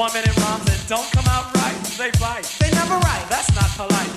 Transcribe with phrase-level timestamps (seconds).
[0.00, 1.76] one minute rhymes that don't come out right?
[2.00, 2.48] They bite.
[2.58, 3.26] They never right.
[3.28, 4.08] That's not polite.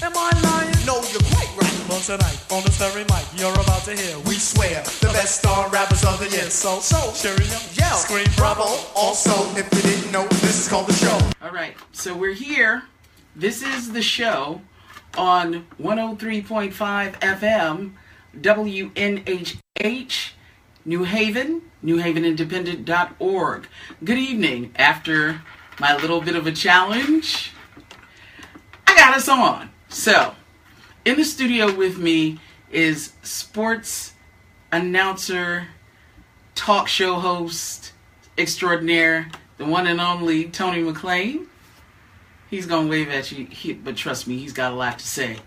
[0.00, 0.72] Am I lying?
[0.88, 1.76] No, you're quite right.
[1.90, 4.16] Well, tonight, on the Sterry mic, you're about to hear.
[4.20, 6.48] We swear, the best star rappers of the year.
[6.48, 8.64] So, So, cheerio, yell, scream bravo.
[8.96, 11.18] Also, if you didn't know, this is called the show.
[11.42, 12.84] All right, so we're here.
[13.34, 14.62] This is the show
[15.18, 16.72] on 103.5
[17.20, 17.92] FM,
[18.40, 20.30] WNHH,
[20.86, 23.66] New Haven, newhavenindependent.org.
[24.04, 24.72] Good evening.
[24.76, 25.42] After
[25.80, 27.52] my little bit of a challenge,
[28.86, 29.70] I got us on.
[29.88, 30.36] So,
[31.04, 32.38] in the studio with me
[32.70, 34.12] is sports
[34.70, 35.66] announcer,
[36.54, 37.92] talk show host
[38.38, 39.28] extraordinaire,
[39.58, 41.46] the one and only Tony McClean.
[42.48, 45.38] He's gonna wave at you, he, but trust me, he's got a lot to say.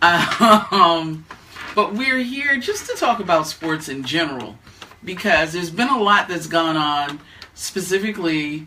[0.00, 1.26] um,
[1.74, 4.56] but we're here just to talk about sports in general
[5.04, 7.20] because there's been a lot that's gone on,
[7.54, 8.66] specifically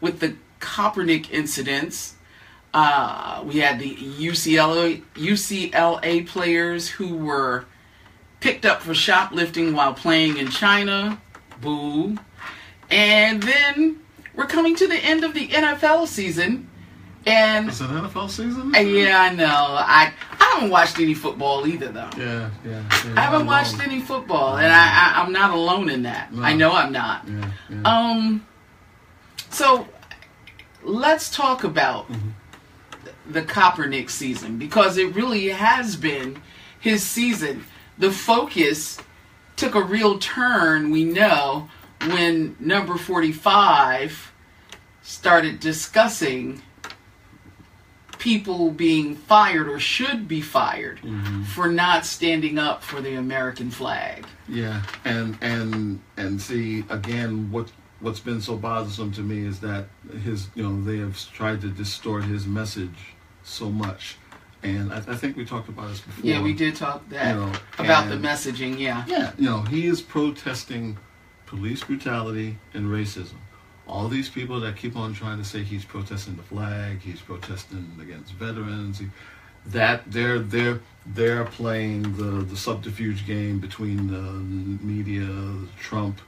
[0.00, 2.14] with the Kaepernick incidents.
[2.74, 7.64] Uh, we had the UCLA UCLA players who were
[8.40, 11.20] picked up for shoplifting while playing in China.
[11.60, 12.16] Boo.
[12.90, 14.00] And then
[14.34, 16.68] we're coming to the end of the NFL season.
[17.26, 18.74] And Is it NFL season?
[18.74, 19.44] uh, yeah, I know.
[19.46, 20.27] I I
[20.58, 22.10] haven't watched any football either, though.
[22.16, 22.82] Yeah, yeah.
[23.16, 23.90] I haven't watched alone.
[23.90, 26.32] any football, and I, I I'm not alone in that.
[26.32, 26.42] No.
[26.42, 27.26] I know I'm not.
[27.28, 27.82] Yeah, yeah.
[27.84, 28.46] Um.
[29.50, 29.88] So
[30.82, 32.10] let's talk about
[33.28, 36.40] the Kaepernick season because it really has been
[36.80, 37.64] his season.
[37.98, 38.98] The focus
[39.56, 40.90] took a real turn.
[40.90, 41.68] We know
[42.06, 44.32] when number 45
[45.02, 46.62] started discussing
[48.18, 51.42] people being fired or should be fired mm-hmm.
[51.44, 54.26] for not standing up for the American flag.
[54.48, 57.70] Yeah, and and and see again what
[58.00, 59.86] what's been so bothersome to me is that
[60.24, 64.16] his you know they have tried to distort his message so much,
[64.62, 66.24] and I, I think we talked about this before.
[66.24, 68.78] Yeah, we did talk that You know, about the messaging.
[68.78, 69.04] Yeah.
[69.06, 70.98] Yeah, you know he is protesting
[71.46, 73.36] police brutality and racism.
[73.88, 77.90] All these people that keep on trying to say he's protesting the flag, he's protesting
[78.00, 79.06] against veterans, he,
[79.66, 84.22] that they're they're they're playing the the subterfuge game between the
[84.84, 85.28] media,
[85.80, 86.20] Trump,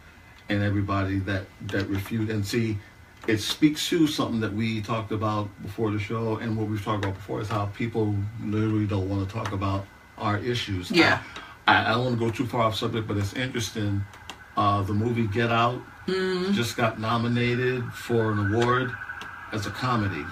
[0.49, 2.79] and everybody that that refute and see.
[3.27, 7.05] It speaks to something that we talked about before the show, and what we've talked
[7.05, 9.85] about before is how people literally don't want to talk about
[10.17, 10.91] our issues.
[10.91, 11.23] Yeah.
[11.67, 14.03] I, I don't want to go too far off subject, but it's interesting.
[14.57, 16.53] Uh, the movie Get Out Mm-hmm.
[16.53, 18.91] just got nominated for an award
[19.53, 20.25] as a comedy.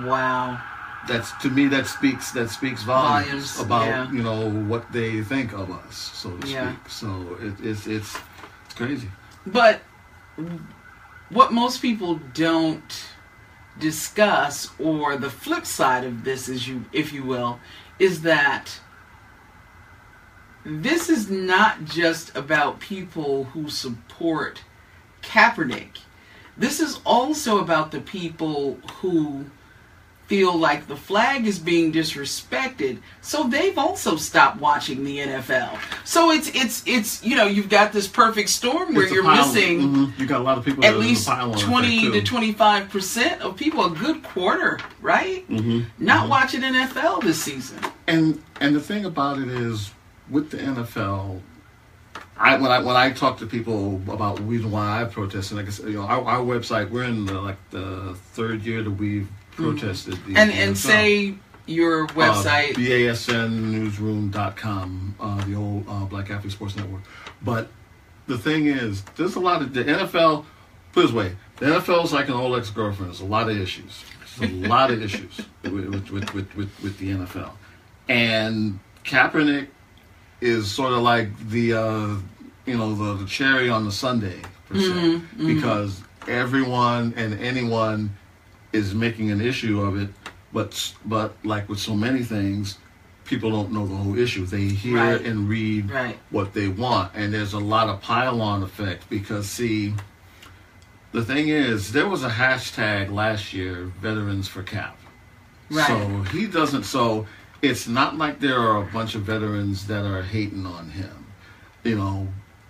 [0.00, 0.60] Wow.
[1.08, 4.12] That's to me that speaks that speaks volumes, Volumes, about yeah.
[4.12, 6.72] you know what they think of us, so to Yeah.
[6.72, 6.88] speak.
[6.90, 8.14] So it, it's it's
[8.66, 9.08] it's crazy.
[9.46, 9.80] But
[11.30, 13.04] what most people don't
[13.78, 17.60] discuss, or the flip side of this, is you, if you will,
[17.98, 18.78] is that
[20.64, 24.62] this is not just about people who support
[25.22, 25.98] Kaepernick.
[26.56, 29.46] This is also about the people who
[30.26, 36.30] feel like the flag is being disrespected so they've also stopped watching the NFL so
[36.30, 39.80] it's it's it's you know you've got this perfect storm where It's you're pile- missing
[39.80, 40.18] mhm.
[40.20, 40.84] You got a lot of people.
[40.84, 43.90] at that are in least the pile on 20 to 25 percent of people a
[43.90, 45.86] good quarter right Mhm.
[45.98, 49.90] not watching NFL this season And and the thing about it is
[50.30, 51.40] with the NFL,
[52.36, 55.66] I when I when I talk to people about the reason why I protested, like
[55.66, 58.90] I said, you know, our, our website, we're in the like the third year that
[58.90, 60.14] we've protested.
[60.14, 60.36] The Mm-hmm.
[60.36, 60.78] and and NFL.
[60.78, 61.34] say
[61.66, 62.80] your website Uh,
[63.90, 67.02] BASNnewsroom.com, uh, the old uh, Black Athlete Sports Network.
[67.42, 67.68] But
[68.26, 70.44] the thing is, there's a lot of the NFL.
[70.92, 73.12] Put it this way, the NFL is like an old ex-girlfriend.
[73.12, 74.04] There's a lot of issues.
[74.38, 77.50] There's a lot of issues with, with, with, with, with, with the NFL.
[78.08, 79.68] And Kaepernick
[80.40, 82.16] is sort of like the uh,
[82.66, 88.16] you know the, the cherry on the sundae per se, because everyone and anyone
[88.72, 90.08] is making an issue of it,
[90.52, 92.78] but but like with so many things,
[93.24, 94.46] people don't know the whole issue.
[94.46, 95.20] They hear Right.
[95.24, 96.18] and read Right.
[96.30, 99.94] what they want, and there's a lot of pile-on effect because see.
[101.12, 104.96] The thing is, there was a hashtag last year, Veterans for Cap.
[105.68, 105.84] Right.
[105.88, 106.84] So he doesn't.
[106.84, 107.26] So
[107.62, 111.26] it's not like there are a bunch of veterans that are hating on him.
[111.84, 112.28] You know,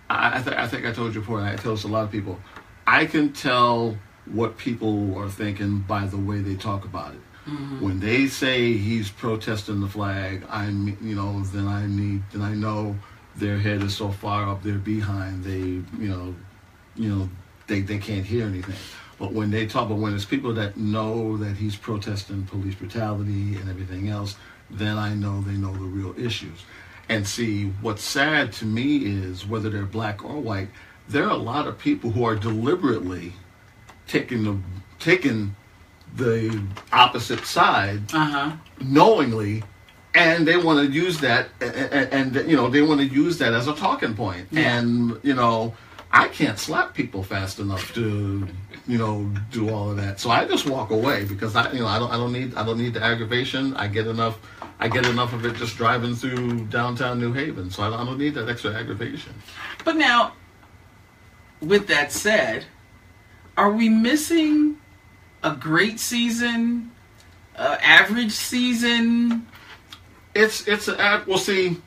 [0.09, 2.03] I, I, th- I think I told you before, I tell this to a lot
[2.03, 2.39] of people.
[2.87, 7.21] I can tell what people are thinking by the way they talk about it.
[7.47, 7.83] Mm-hmm.
[7.83, 12.53] When they say he's protesting the flag, I'm, you know, then I need, then I
[12.53, 12.95] know
[13.35, 16.35] their head is so far up their behind they you know
[16.95, 17.29] you know
[17.67, 18.75] they, they can't hear anything.
[19.17, 23.55] But when they talk, but when it's people that know that he's protesting police brutality
[23.55, 24.35] and everything else,
[24.73, 26.63] then I know they know the real issues.
[27.09, 30.69] And see, what's sad to me is whether they're black or white,
[31.09, 33.33] there are a lot of people who are deliberately
[34.07, 34.57] taking the
[34.99, 35.55] taking
[36.15, 38.51] the opposite side Uh huh.
[38.81, 39.63] knowingly
[40.13, 43.37] and they want to use that and, and, and, you know they want to use
[43.37, 44.77] that as a talking point Yeah.
[44.77, 45.73] and you know
[46.13, 48.47] i can't slap people fast enough to
[48.87, 51.87] you know do all of that so i just walk away because i you know
[51.87, 54.39] i don't i don't need i don't need the aggravation i get enough
[54.79, 58.05] i get enough of it just driving through downtown new haven so i don't, I
[58.05, 59.33] don't need that extra aggravation
[59.83, 60.33] But now,
[61.61, 62.65] with that said,
[63.57, 64.77] are we missing
[65.43, 66.91] a great season,
[67.55, 69.47] uh, average season?
[70.33, 71.23] It's it's an.
[71.27, 71.77] Well, see,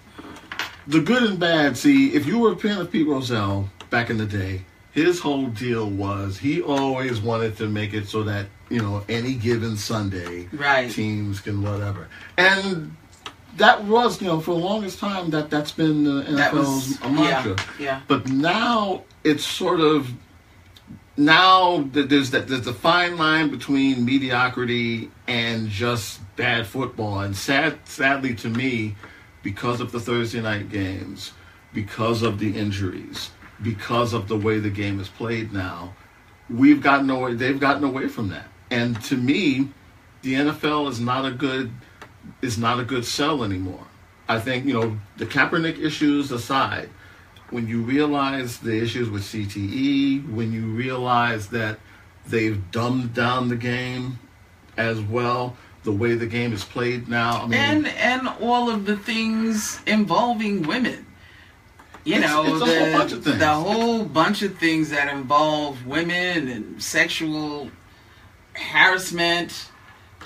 [0.86, 1.76] the good and bad.
[1.76, 5.46] See, if you were a fan of Pete Rozelle back in the day, his whole
[5.46, 10.48] deal was he always wanted to make it so that you know any given Sunday,
[10.52, 10.90] Right.
[10.90, 12.96] teams can whatever, and
[13.56, 17.08] that was you know for the longest time that that's been the That was a
[17.08, 17.54] mantra.
[17.78, 18.00] yeah, yeah.
[18.08, 20.10] But now it's sort of
[21.16, 27.20] now that there's that there's a fine line between mediocrity and just bad football.
[27.20, 28.96] And sad, sadly to me,
[29.44, 31.32] because of the Thursday night games,
[31.72, 33.30] because of the injuries,
[33.62, 35.94] because of the way the game is played now,
[36.50, 37.34] we've gotten away.
[37.34, 38.46] They've gotten away from that.
[38.70, 39.68] And to me,
[40.22, 41.70] the NFL is not a good
[42.42, 43.86] is not a good sell anymore.
[44.28, 46.88] I think you know the Kaepernick issues aside,
[47.50, 51.78] when you realize the issues with CTE, when you realize that
[52.26, 54.18] they've dumbed down the game
[54.76, 57.42] as well, the way the game is played now.
[57.42, 61.06] I mean, and and all of the things involving women.
[62.04, 63.38] You It's- know, it's the, whole bunch of things.
[63.38, 67.70] the whole bunch of things that involve women and sexual
[68.54, 69.70] harassment.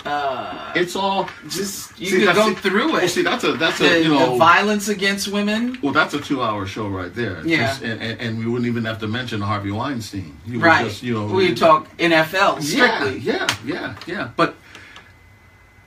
[0.05, 3.09] Uh, it's all just you see, that's- go through Well, it.
[3.09, 5.77] see, that's a that's the, a you know the violence against women.
[5.81, 7.41] Well, that's a two-hour show right there.
[7.45, 7.67] Yeah.
[7.67, 10.37] Just- and, and, and we wouldn't even have to mention Harvey Weinstein.
[10.45, 10.85] You Right.
[10.85, 13.19] Just, you know, we talk NFL strictly.
[13.19, 14.29] Yeah, yeah, yeah, yeah.
[14.37, 14.55] But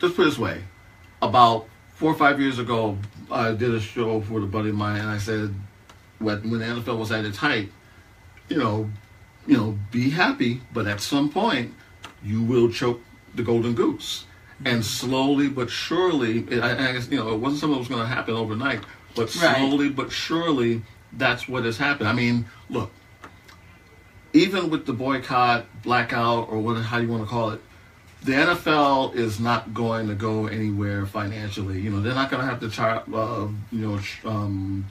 [0.02, 0.62] let's put it this way:
[1.22, 2.98] about four or five years ago,
[3.30, 5.54] I did a show for a buddy of mine, and I said,
[6.22, 7.70] when when the NFL was at its height,
[8.48, 8.90] you know,
[9.46, 11.74] you know, be happy, but at some point,
[12.22, 13.00] you will choke
[13.34, 14.24] the golden goose.
[14.64, 17.88] And slowly but surely, it, I, I guess, you know, it wasn't something that was
[17.88, 18.80] going to happen overnight,
[19.16, 19.56] but Right.
[19.56, 20.82] slowly but surely,
[21.12, 22.08] that's what has happened.
[22.08, 22.92] I mean, look,
[24.32, 27.60] even with the boycott, blackout, or what, how you want to call it,
[28.22, 31.80] the NFL is not going to go anywhere financially.
[31.80, 34.86] You know, they're not going to have to, char- uh, you know, um,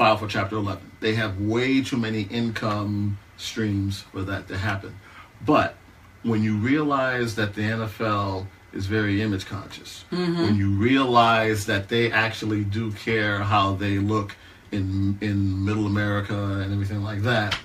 [0.00, 0.92] file for Chapter 11.
[1.00, 4.98] They have way too many income streams for that to happen.
[5.44, 5.74] But
[6.22, 10.40] when you realize that the NFL is very image conscious, mm-hmm.
[10.40, 14.36] when you realize that they actually do care how they look
[14.72, 17.58] in in Middle America and everything like that,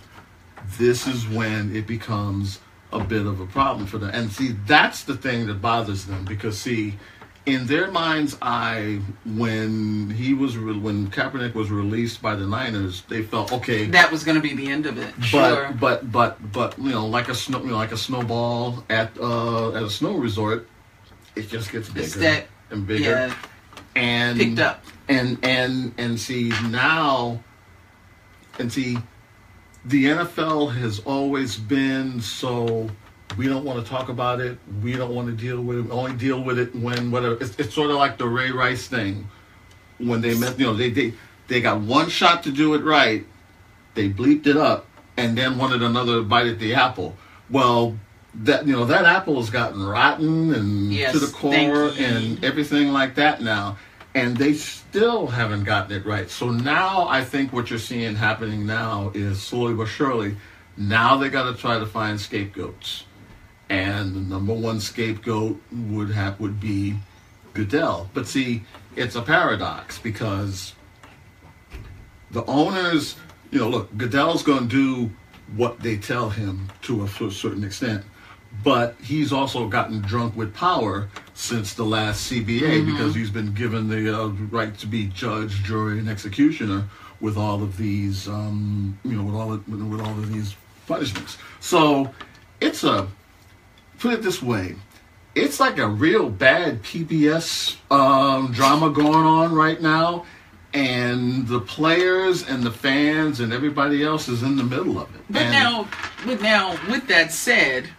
[0.78, 2.60] this is when it becomes
[2.92, 4.12] a bit of a problem for them.
[4.14, 6.96] And see, that's the thing that bothers them because see,
[7.46, 13.04] in their mind's eye, when he was re- when Kaepernick was released by the Niners,
[13.08, 13.86] they felt okay.
[13.86, 15.14] That was going to be the end of it.
[15.18, 15.72] but sure.
[15.80, 19.74] but but but you know, like a snow, you know, like a snowball at uh,
[19.74, 20.68] at a snow resort,
[21.36, 23.36] it just gets bigger that- and bigger yeah,
[23.96, 24.84] and picked up.
[25.08, 27.40] and and and see now
[28.58, 28.98] and see
[29.86, 32.90] the NFL has always been so
[33.38, 34.58] we don't want to talk about it.
[34.82, 37.56] We don't want to deal with it we only deal with it when whatever it's,
[37.58, 39.28] it's sort of like the Ray Rice thing.
[39.98, 41.14] When they met you know they they
[41.48, 43.26] they got one shot to do it right
[43.94, 47.16] they bleeped it up and then wanted another bite at the apple.
[47.50, 47.98] Well
[48.36, 52.92] that you know that apple has gotten rotten and Yes, to the core and everything
[52.92, 53.78] like that now
[54.14, 56.30] and they still haven't gotten it right.
[56.30, 60.36] So now i think what you're seeing happening now is slowly but surely
[60.78, 63.06] now they got to try to find scapegoats
[63.70, 66.96] and the number one scapegoat would have would be
[67.54, 68.64] goodell but see
[68.96, 70.76] it's a paradox because
[72.36, 73.16] the owners,
[73.52, 75.12] you know, look, Goodell's going to do
[75.56, 78.04] what they tell him to a, to a certain extent,
[78.64, 83.88] but he's also gotten drunk with power since the last CBA because he's been given
[83.88, 86.86] the uh, right to be judge, jury, and executioner
[87.22, 90.56] with all of these, um, you know, with all of, with all of these
[90.88, 91.38] punishments.
[91.60, 92.14] So
[92.60, 93.08] it's a
[94.00, 94.76] put it this way.
[95.34, 100.26] It's like a real bad PBS um, drama going on right now,
[100.74, 105.22] and the players and the fans and everybody else is in the middle of it.
[105.30, 105.88] But And- now,
[106.26, 107.90] but now, with that said,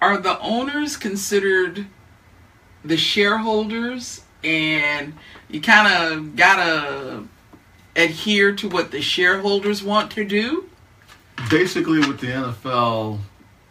[0.00, 1.86] are the owners considered
[2.84, 5.14] the shareholders, and
[5.48, 7.24] you kind of gotta
[7.96, 10.68] adhere to what the shareholders want to do?
[11.50, 13.18] basically with the NFL,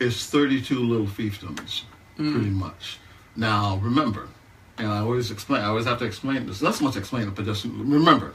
[0.03, 1.83] it's 32 little fiefdoms,
[2.15, 2.53] pretty mm.
[2.53, 2.99] much.
[3.35, 4.27] Now, remember,
[4.77, 7.35] and I always explain, I always have to explain this, not so much explain it,
[7.35, 8.33] but just remember,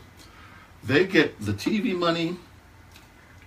[0.84, 2.37] they get the TV money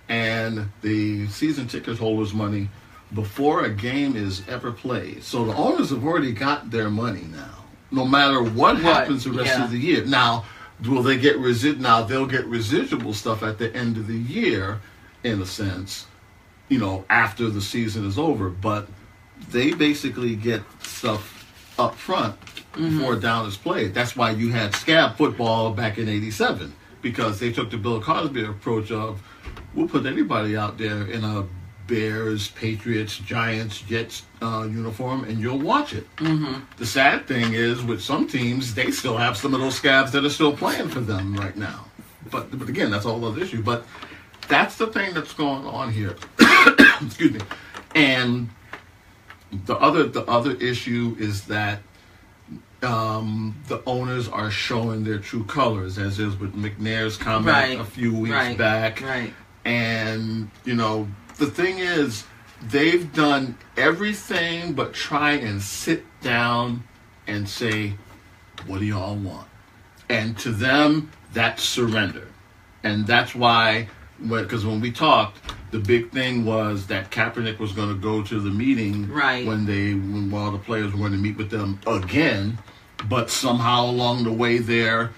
[0.08, 2.68] and the season ticket holders money
[3.14, 5.22] before a game is ever played.
[5.22, 9.58] So the owners have already got their money now, no matter what, happens the rest
[9.58, 9.64] Yeah.
[9.64, 10.04] of the year.
[10.04, 10.44] Now,
[10.84, 14.80] will they get resi- Now they'll get residual stuff at the end of the year,
[15.24, 16.06] in a sense,
[16.72, 18.48] you know, after the season is over.
[18.48, 18.88] But
[19.50, 21.38] they basically get stuff
[21.78, 22.36] up front
[22.74, 23.92] before down is played.
[23.92, 28.44] That's why you had scab football back in '87 because they took the Bill Cosby
[28.44, 29.22] approach of
[29.74, 31.46] we'll put anybody out there in a
[31.86, 36.06] Bears, Patriots, Giants, Jets uh, uniform, and you'll watch it.
[36.16, 36.60] Mm-hmm.
[36.78, 40.24] The sad thing is, with some teams, they still have some of those scabs that
[40.24, 41.86] are still playing for them right now.
[42.30, 43.62] But but again, that's a whole other issue.
[43.62, 43.84] But
[44.48, 46.16] that's the thing that's going on here.
[47.00, 47.40] Excuse me.
[47.94, 48.48] And
[49.66, 51.80] the other the other issue is that
[52.82, 57.78] um, the owners are showing their true colors, as is with McNair's comment Right.
[57.78, 58.58] a few weeks Right.
[58.58, 59.00] back.
[59.00, 59.32] Right.
[59.64, 61.06] And, you know,
[61.38, 62.24] the thing is,
[62.70, 66.82] they've done everything but try and sit down
[67.28, 67.94] and say,
[68.66, 69.46] what do y'all want?
[70.08, 72.26] And to them, that's surrender.
[72.82, 73.88] And that's why,
[74.28, 75.38] because when we talked,
[75.70, 79.46] the big thing was that Kaepernick was going to go to the meeting Right.
[79.46, 82.58] when they, when while the players were going to meet with them again,
[83.08, 85.10] but somehow along the way there,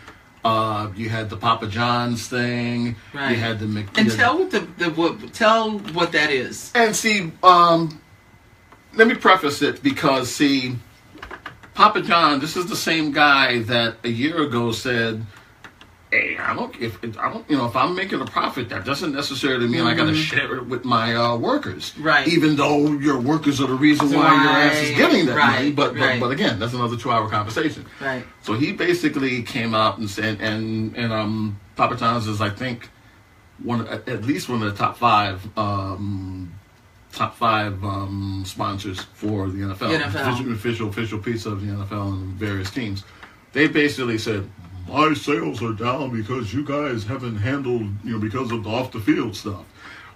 [0.45, 2.97] uh, you had the Papa John's thing.
[3.13, 3.31] Right.
[3.31, 6.71] You had the Mc- And tell what the, the what, tell what that is.
[6.75, 8.01] and see, um,
[8.95, 10.77] let me preface it because see,
[11.75, 15.25] Papa John, this is the same guy that a year ago said,
[16.15, 19.13] "Hey, I don't if, I don't you know if I'm making a profit, that doesn't
[19.13, 22.03] necessarily mean I got to share it with my uh, workers, Mm-hmm.
[22.03, 22.29] Right.
[22.29, 25.77] Even though your workers are the reason why your ass is getting that money, right,
[25.77, 26.21] but, but right.
[26.21, 27.85] but again, that's another two-hour conversation.
[28.01, 28.25] Right.
[28.43, 32.89] So he basically came out and said, and and um, Papa John's is I think
[33.63, 36.55] one at at least one of the top five um,
[37.13, 40.07] top five um, sponsors for the NFL, NFL.
[40.07, 43.05] Official, official official piece of the NFL and various teams.
[43.53, 44.49] They basically said.
[44.89, 48.93] My sales are down because you guys haven't handled, you know, because of the off
[48.93, 49.65] the field stuff,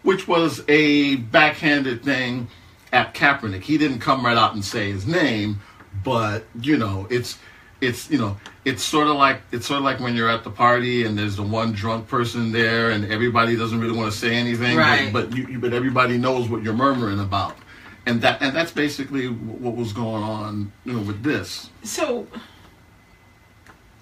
[0.03, 2.49] which was a backhanded thing
[2.93, 3.63] at Kaepernick.
[3.63, 5.61] He didn't come right out and say his name,
[6.05, 7.39] but you know, it's
[7.81, 10.51] it's you know, it's sort of like it's sort of like when you're at the
[10.51, 14.35] party and there's the one drunk person there and everybody doesn't really want to say
[14.37, 15.13] anything, Right.
[15.13, 17.57] but but, you, you, but everybody knows what you're murmuring about,
[18.07, 21.71] and that and that's basically what was going on, you know, with this.
[21.85, 22.27] So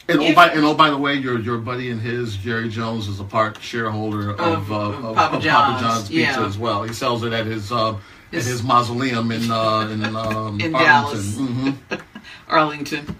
[0.08, 3.08] And oh, by, and oh, by the way, your your buddy and his Jerry Jones
[3.08, 6.46] is a part shareholder of, Of- uh, of Papa of John's, Papa John's Pizza yeah.
[6.46, 6.82] as well.
[6.84, 7.98] He sells it at his uh, at
[8.30, 10.74] His- mausoleum in uh, in um, In Arlington.
[10.74, 11.36] Dallas.
[11.36, 11.70] hmm
[12.48, 13.16] Arlington.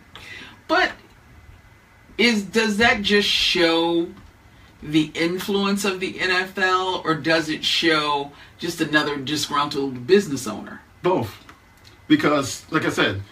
[0.69, 0.93] But
[2.19, 4.09] is does that just show
[4.83, 10.83] the influence of the NFL or does it show just another disgruntled business owner?
[11.03, 11.45] Both,
[12.07, 13.23] because like I said,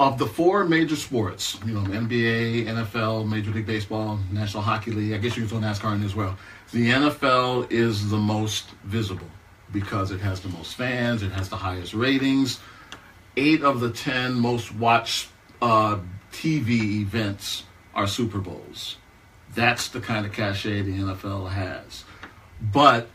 [0.00, 5.12] of the four major sports, you know, NBA, NFL, Major League Baseball, National Hockey League.
[5.12, 6.36] I guess you can throw NASCAR in as well.
[6.72, 9.28] The NFL is the most visible
[9.72, 11.22] because it has the most fans.
[11.22, 12.60] It has the highest ratings.
[13.36, 15.28] Eight of the ten most watched
[15.62, 15.98] uh,
[16.32, 18.96] TV events are Super Bowls.
[19.54, 22.04] That's the kind of cachet the NFL has.
[22.60, 23.08] But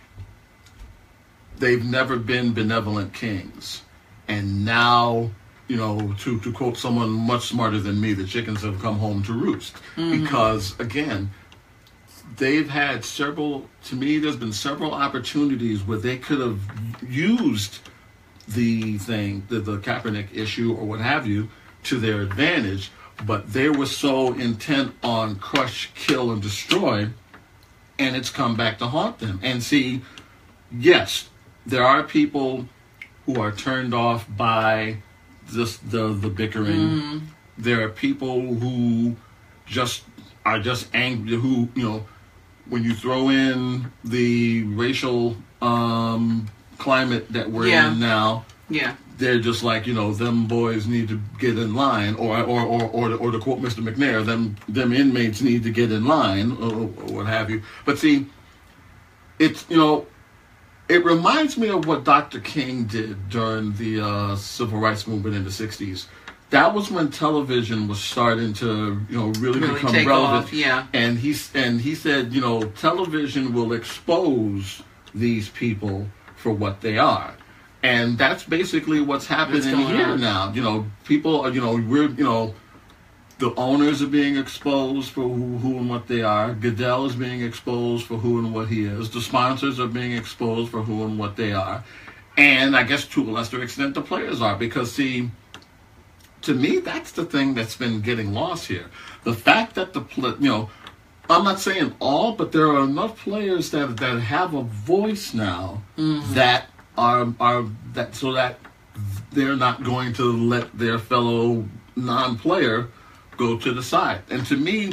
[1.57, 3.81] they've never been benevolent kings.
[4.27, 5.31] And now,
[5.69, 9.23] you know, to, to quote someone much smarter than me, the chickens have come home
[9.23, 9.75] to roost.
[9.95, 10.23] Mm-hmm.
[10.23, 11.29] Because, again,
[12.37, 16.59] they've had several, to me, there's been several opportunities where they could have
[17.07, 17.79] used
[18.47, 21.49] the thing, the, the Kaepernick issue or what have you,
[21.83, 22.91] to their advantage.
[23.25, 27.09] But they were so intent on crush, kill, and destroy,
[27.99, 29.39] and it's come back to haunt them.
[29.43, 30.01] And see,
[30.71, 31.29] yes,
[31.63, 32.67] there are people
[33.27, 34.97] who are turned off by
[35.53, 37.29] this the the bickering.
[37.57, 39.15] There are people who
[39.65, 40.03] just
[40.45, 41.35] are just angry.
[41.35, 42.05] Who you know,
[42.67, 47.91] when you throw in the racial um, climate that we're Yeah.
[47.91, 48.95] in now, Yeah.
[49.17, 52.83] they're just like you know them boys need to get in line, or or or
[52.83, 53.83] or, to, or to quote Mr.
[53.83, 57.61] McNair, them them inmates need to get in line, or, or what have you.
[57.85, 58.27] But see,
[59.37, 60.05] it's you know
[60.89, 62.39] it reminds me of what Dr.
[62.39, 66.07] King did during the uh, civil rights movement in the '60s.
[66.49, 70.45] That was when television was starting to, you know, really, Really become relevant.
[70.45, 70.87] off, yeah.
[70.93, 74.81] And he and he said, you know, television will expose
[75.13, 77.35] these people for what they are,
[77.83, 80.21] and that's basically what's happening here on.
[80.21, 80.51] now.
[80.51, 82.55] You know, people are, you know, we're, you know,
[83.39, 86.53] the owners are being exposed for who, who and what they are.
[86.53, 89.09] Goodell is being exposed for who and what he is.
[89.09, 91.83] The sponsors are being exposed for who and what they are.
[92.37, 94.57] And I guess to a lesser extent, the players are.
[94.57, 95.31] Because, see,
[96.41, 98.87] to me, that's the thing that's been getting lost here.
[99.23, 100.69] The fact that the, you know,
[101.29, 105.83] I'm not saying all, but there are enough players that that have a voice now
[105.95, 106.33] mm-hmm.
[106.33, 108.57] that are are that so that
[109.31, 111.65] they're not going to let their fellow
[111.95, 112.89] non-player
[113.39, 114.21] go to the side.
[114.29, 114.91] And to me,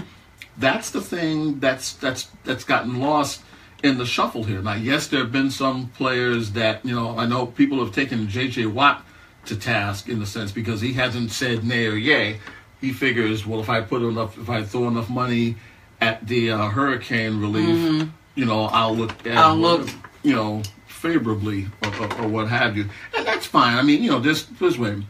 [0.57, 3.43] that's the thing that's that's that's gotten lost
[3.83, 4.63] in the shuffle here.
[4.63, 8.29] Now, yes, there have been some players that you know I know people have taken
[8.29, 8.67] J.J.
[8.67, 9.05] Watt
[9.45, 12.41] to task in the sense because he hasn't said nay or yay.
[12.81, 15.57] He figures, well, if I put enough, if I throw enough money
[16.01, 19.39] at the uh, hurricane relief, you know, I'll look at Mm-hmm.
[19.39, 19.89] I'll look-
[20.23, 23.77] you know favorably or, or, or what have you, and that's fine.
[23.79, 25.03] I mean, you know, this this way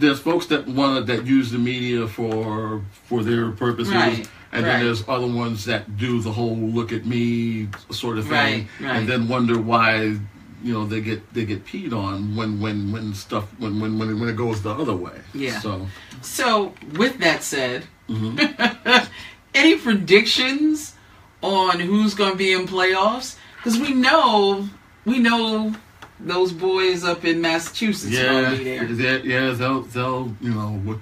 [0.00, 4.68] there's folks that want that use the media for for their purposes, Right, and right.
[4.72, 8.96] then there's other ones that do the whole "look at me" sort of thing, Right,
[8.96, 10.16] and then wonder why
[10.62, 14.10] you know they get they get peed on when when when stuff when when when
[14.10, 15.18] it, when it goes the other way.
[15.34, 15.58] Yeah.
[15.60, 15.86] So
[16.22, 19.06] So, with that said, Mm-hmm.
[19.54, 20.94] any predictions
[21.42, 23.36] on who's going to be in playoffs?
[23.56, 24.68] Because we know,
[25.04, 25.74] we know
[26.24, 28.84] those boys up in Massachusetts yeah, going to be there.
[29.24, 31.00] yeah, yeah, they'll they'll you know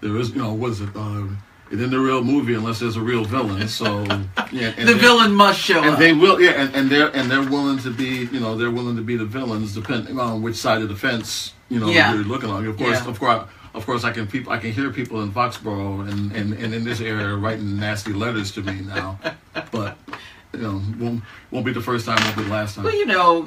[0.00, 1.24] there is you know what is it uh,
[1.70, 3.66] it in the real movie unless there's a real villain.
[3.68, 4.02] So
[4.52, 5.98] yeah, The villain must show and up.
[5.98, 8.96] they will yeah and, and they're and they're willing to be you know they're willing
[8.96, 12.14] to be the villains depending on which side of the fence you know Yeah.
[12.14, 13.08] you're looking on of course Yeah.
[13.08, 16.52] of course of course I can people I can hear people in Foxborough and, and,
[16.52, 19.18] and in this area writing nasty letters to me now
[19.70, 19.96] but
[20.52, 23.06] you know won't won't be the first time won't be the last time Well, you
[23.06, 23.46] know,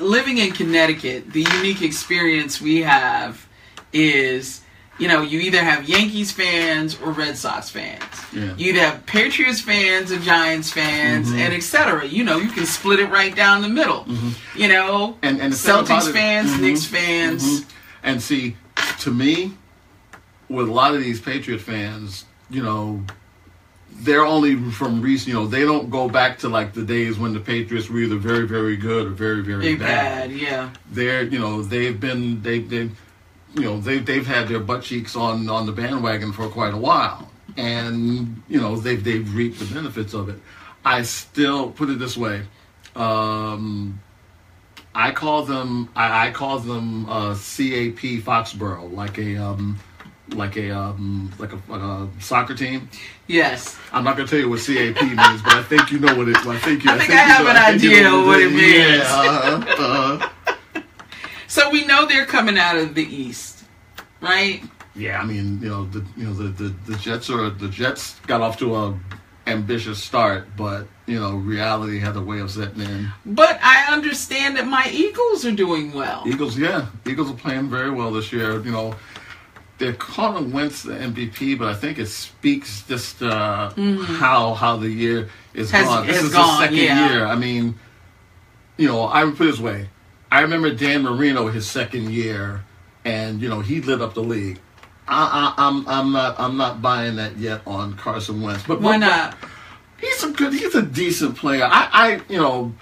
[0.00, 3.46] living in Connecticut, the unique experience we have
[3.92, 4.60] is,
[4.98, 8.02] you know, you either have Yankees fans or Red Sox fans.
[8.32, 8.54] Yeah.
[8.56, 11.38] You either have Patriots fans or Giants fans, Mm-hmm.
[11.38, 12.06] and etc.
[12.06, 14.06] You know, you can split it right down the middle.
[14.54, 17.64] You know, And- and the thing about Celtics fans, Mhm, Knicks fans.
[18.02, 18.56] And see,
[19.00, 19.52] to me,
[20.48, 23.04] with a lot of these Patriot fans, you know,
[24.00, 25.28] they're only from recent.
[25.28, 28.16] You know, they don't go back to like the days when the Patriots were either
[28.16, 30.30] very, very good or very, very Big bad.
[30.30, 30.70] bad, yeah.
[30.90, 32.90] They're, you know, they've been they they,
[33.54, 36.78] you know, they they've had their butt cheeks on on the bandwagon for quite a
[36.78, 40.36] while, and you know they've they've reaped the benefits of it.
[40.84, 42.42] I still put it this way.
[42.96, 44.00] Um,
[44.94, 49.78] I call them I, I call them uh, CAP Foxborough, like a um,
[50.34, 52.88] like a um, like a, like a soccer team.
[53.26, 53.78] Yes.
[53.92, 56.36] I'm not gonna tell you what CAP means, but I think you know what it.
[56.38, 56.90] I think you.
[56.90, 58.98] I think you I have know- an think you idea know what it means.
[58.98, 60.82] Yeah, uh-huh, uh-huh.
[61.48, 63.64] So we know they're coming out of the East,
[64.20, 64.62] right?
[64.94, 65.20] yeah.
[65.20, 68.40] I mean, you know, the you know the, the, the Jets are the Jets got
[68.40, 68.98] off to a
[69.46, 73.10] ambitious start, but you know, reality had a way of setting in.
[73.26, 76.22] But I understand that my Eagles are doing well.
[76.24, 78.60] Eagles, yeah, Eagles are playing very well this year.
[78.62, 78.94] You know,
[79.80, 84.88] they're calling Wentz the MVP, but I think it speaks just uh, how how the
[84.88, 85.76] year is Mm-hmm.
[85.76, 86.06] Has- gone.
[86.06, 87.10] This is gone, the second yeah.
[87.12, 87.26] year.
[87.26, 87.74] I mean,
[88.76, 89.88] you know, I would put it this way.
[90.30, 92.62] I remember Dan Marino his second year,
[93.04, 94.60] and you know he lit up the league.
[95.08, 98.62] I, I, I'm I'm not I'm not buying that yet on Carson Wentz.
[98.64, 99.36] But Why but- not?
[99.98, 100.52] He's a good.
[100.54, 101.64] He's a decent player.
[101.64, 102.72] I, I, you know,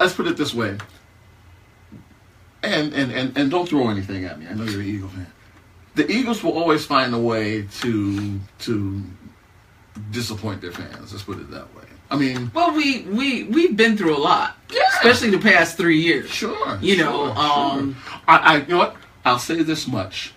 [0.00, 0.78] let's put it this way.
[2.62, 4.46] And and and and don't throw anything at me.
[4.48, 5.26] I know you're an Eagle fan.
[5.94, 9.02] The Eagles will always find a way to to
[10.10, 11.12] disappoint their fans.
[11.12, 11.84] Let's put it that way.
[12.10, 14.80] I mean, Well, we we we've been through a lot, Yeah.
[14.94, 16.30] especially the past three years.
[16.30, 16.78] sure.
[16.80, 17.38] You sure, know, sure.
[17.38, 17.96] um,
[18.28, 18.96] I, I, you know what?
[19.24, 20.32] I'll say this much.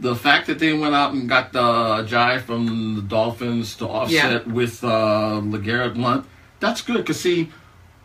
[0.00, 4.82] The fact that they went out and got Ajayi from the Dolphins to offset with
[4.82, 6.26] uh, LeGarrette Blunt,
[6.60, 6.98] that's good.
[6.98, 7.50] Because, see,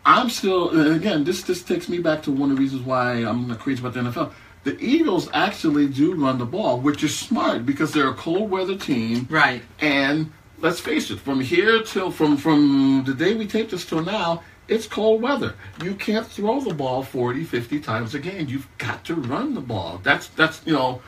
[0.04, 3.52] I'm still, again, this, this takes me back to one of the reasons why I'm
[3.56, 4.32] crazy about the NFL.
[4.68, 8.76] The Eagles actually do run the ball, which is smart because they're a cold weather
[8.76, 9.26] team.
[9.30, 9.62] Right.
[9.80, 14.02] And let's face it, from here till from from the day we tape this till
[14.04, 15.54] now, It's cold weather.
[15.82, 18.48] You can't throw the ball 40, 50 times a game.
[18.48, 20.00] You've got to run the ball.
[20.02, 21.00] That's that's you know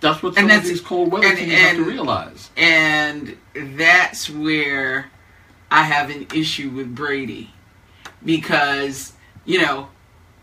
[0.00, 2.50] that's what some And of these cold weather and- teams have to realize.
[2.58, 3.34] And
[3.78, 5.10] that's where
[5.70, 7.50] I have an issue with Brady.
[8.22, 9.14] Because,
[9.46, 9.88] you know,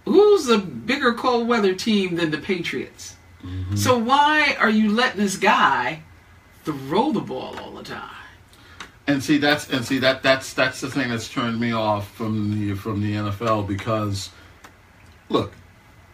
[0.06, 3.16] who's a bigger cold weather team than the Patriots?
[3.44, 3.76] Mm-hmm.
[3.76, 6.02] So why are you letting this guy
[6.64, 8.10] throw the ball all the time?
[9.08, 12.52] And see that's and see that that's that's the thing that's turned me off from
[12.52, 14.32] the from the NFL because
[15.30, 15.54] look,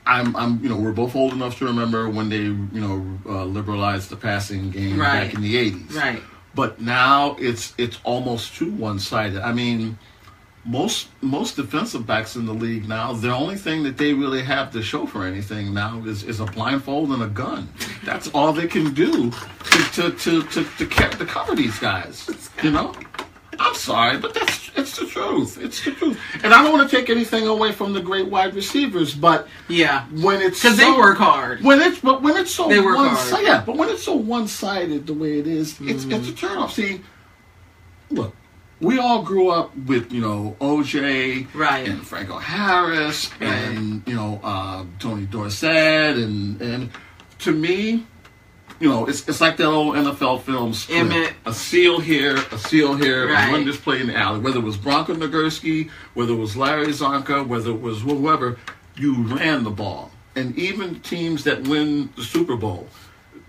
[0.06, 3.45] I'm I'm you know we're both old enough to remember when they you know uh,
[3.45, 5.25] liberalized the passing game Right.
[5.25, 5.95] back in the 80s.
[5.95, 6.21] Right.
[6.54, 9.41] But now it's it's almost too one sided.
[9.41, 9.97] I mean,
[10.63, 14.71] most most defensive backs in the league now, the only thing that they really have
[14.71, 17.67] to show for anything now is, is a blindfold and a gun.
[18.06, 22.30] That's all they can do to to to to, to, to cover these guys.
[22.63, 22.93] You know.
[23.60, 25.60] I'm sorry, but that's it's the truth.
[25.62, 26.19] It's the truth.
[26.43, 30.06] And I don't want to take anything away from the great wide receivers, but Yeah.
[30.13, 31.62] when it's Because they work hard.
[31.62, 33.43] when it's but when it's so They work one hard.
[33.43, 36.58] yeah, but when it's so one sided the way it is, it's it's a turn
[36.58, 36.74] off.
[36.74, 37.02] See,
[38.10, 38.34] look,
[38.82, 41.88] we all grew up with you know OJ Right.
[41.88, 46.89] and Franco Harris and you know uh, Tony Dorsett and and
[47.39, 48.06] to me.
[48.80, 51.00] You know, it's, it's like that old NFL film script.
[51.02, 51.34] Emmett.
[51.46, 53.44] A seal here, a seal here, Right.
[53.44, 54.39] and run this play in the alley.
[54.39, 58.58] Whether it was Bronco Nagurski, whether it was Larry Csonka, whether it was whoever,
[58.96, 60.10] you ran the ball.
[60.36, 62.88] And even teams that win the Super Bowl,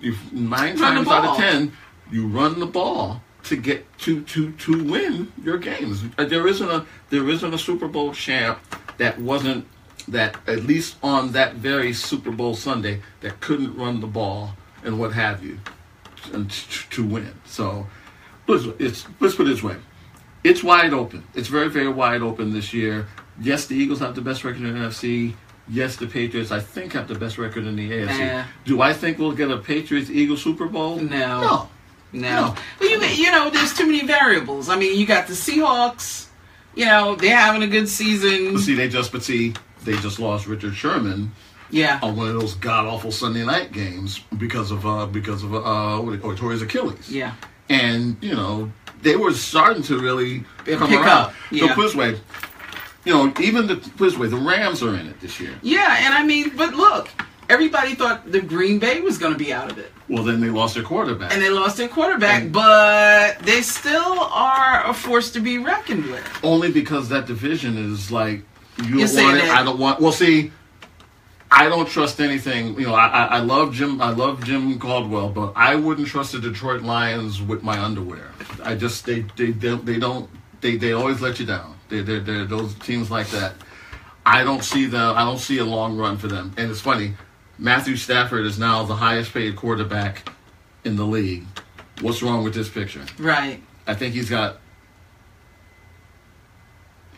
[0.01, 1.73] you, nine Run times out of ten,
[2.11, 6.03] you run the ball to get to to to win your games.
[6.19, 8.59] Uh, There isn't a there isn't a Super Bowl champ
[8.99, 9.67] that wasn't
[10.09, 14.99] that at least on that very Super Bowl Sunday that couldn't run the ball and
[14.99, 15.59] what have you
[16.33, 17.35] and t- to win.
[17.45, 17.87] So
[18.49, 19.77] let's, it's, let's put it this way.
[20.45, 21.25] It's wide open.
[21.35, 23.07] It's very, very wide open this year.
[23.41, 25.35] Yes, the Eagles have the best record in the NFC.
[25.69, 28.21] Yes, the Patriots, I think, have the best record in the AFC.
[28.21, 28.45] Eh.
[28.65, 30.97] Do I think we'll get a Patriots Eagles Super Bowl?
[30.97, 31.41] No.
[31.41, 31.69] No.
[32.13, 32.55] No.
[32.79, 34.69] But you, you know, there's too many variables.
[34.69, 36.27] I mean, you got the Seahawks.
[36.75, 38.55] You know, they're having a good season.
[38.55, 41.33] But see, they just, but see, they just lost Richard Sherman
[41.71, 41.99] Yeah.
[42.03, 45.99] on one of those god awful Sunday night games because of uh because of uh
[46.01, 47.11] what do you- or tore Achilles.
[47.11, 47.35] Yeah.
[47.69, 48.71] and you know
[49.03, 51.09] they were starting to really Pick come around.
[51.09, 51.75] up, yeah.
[51.75, 52.19] So Quizway,
[53.05, 55.55] you know, even the Quizway, the Rams are in it this year.
[55.63, 57.09] Yeah, and I mean, but look,
[57.53, 59.93] everybody thought the Green Bay was going to be out of it.
[60.09, 61.33] Well, then they lost their quarterback.
[61.33, 66.07] And they lost their quarterback, And- but they still are a force to be reckoned
[66.07, 66.27] with.
[66.43, 68.43] Only because that division is like
[68.83, 69.43] you You're don't want it.
[69.43, 70.01] that- I don't want.
[70.01, 70.51] Well, see.
[71.55, 72.81] I don't trust anything.
[72.81, 74.01] You know, I, I I love Jim.
[74.01, 78.31] I love Jim Caldwell, but I wouldn't trust the Detroit Lions with my underwear.
[78.65, 80.31] I just they they they, they don't
[80.63, 81.77] they, they always let you down.
[81.91, 83.53] They they they those teams like that.
[84.25, 85.15] I don't see them.
[85.15, 86.55] I don't see a long run for them.
[86.57, 87.17] And it's funny.
[87.59, 90.31] Matthew Stafford is now the highest paid quarterback
[90.85, 91.47] in the league.
[92.01, 93.05] What's wrong with this picture?
[93.19, 93.63] Right.
[93.87, 94.59] I think he's got.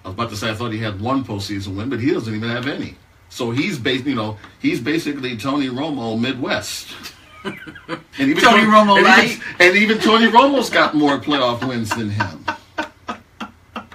[0.05, 2.35] I was about to say I thought he had one postseason win, but he doesn't
[2.35, 2.97] even have any.
[3.31, 6.88] So he's bas you know, he's basically Tony Romo Midwest.
[7.44, 9.25] And even Tony Romo and light.
[9.33, 12.47] even, and even Tony Romo's got more playoff wins than him.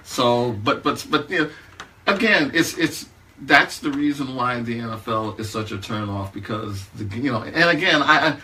[0.04, 1.50] So, but but but you know,
[2.06, 3.08] again, it's it's
[3.42, 7.70] that's the reason why the NFL is such a turnoff because the you know, and
[7.70, 8.30] again, I.
[8.30, 8.38] I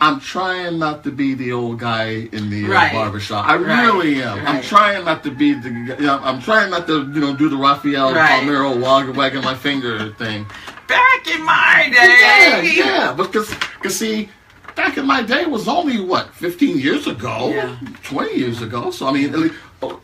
[0.00, 2.92] I'm trying not to be the old guy in the uh, Right.
[2.92, 3.46] barbershop.
[3.46, 3.84] I Right.
[3.84, 4.44] really am.
[4.44, 5.68] I'm trying not to be the.
[5.70, 8.42] You know, I'm trying not to, you know, do the Rafael Right.
[8.42, 10.44] Palmeiro wag- wagging my finger thing.
[10.88, 12.72] Back in my Yeah, day.
[12.74, 13.12] yeah.
[13.16, 13.48] Because,
[13.80, 14.28] cause see,
[14.74, 17.76] back in my day was only what 15 years ago, Yeah.
[18.02, 18.90] 20 years ago.
[18.90, 20.00] So I mean, at least, oh,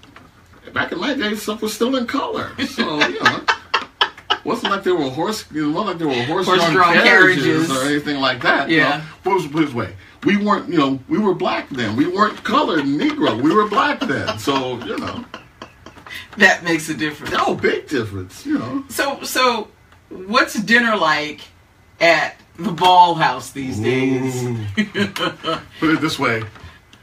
[0.73, 2.53] back in my day, stuff was still in color.
[2.69, 3.41] So you know.
[4.49, 7.71] Wasn't like there were horse, it wasn't like there were horse-drawn carriages, carriages.
[7.71, 8.69] or anything like that.
[8.71, 8.99] you Yeah.
[8.99, 9.03] know.
[9.25, 11.95] Put it this way, we weren't, you know, we were black then.
[11.97, 13.41] We weren't colored Negro.
[13.41, 14.39] We were black then.
[14.39, 15.25] So you know,
[16.39, 17.33] That makes a difference.
[17.33, 18.45] no big difference.
[18.47, 18.85] You know.
[18.89, 19.69] So, so
[20.09, 21.43] what's dinner like
[22.01, 24.35] at the ball house these days?
[25.81, 26.43] Put it this way.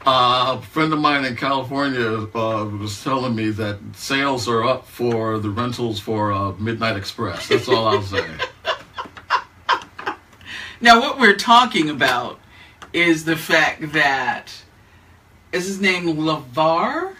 [0.06, 4.86] Uh, a friend of mine in California uh, was telling me that sales are up
[4.86, 7.48] for the rentals for uh, Midnight Express.
[7.48, 8.24] That's all I'll say.
[10.80, 12.38] Now, what we're talking about
[12.92, 14.52] is the fact that
[15.50, 17.14] is his name Lavar?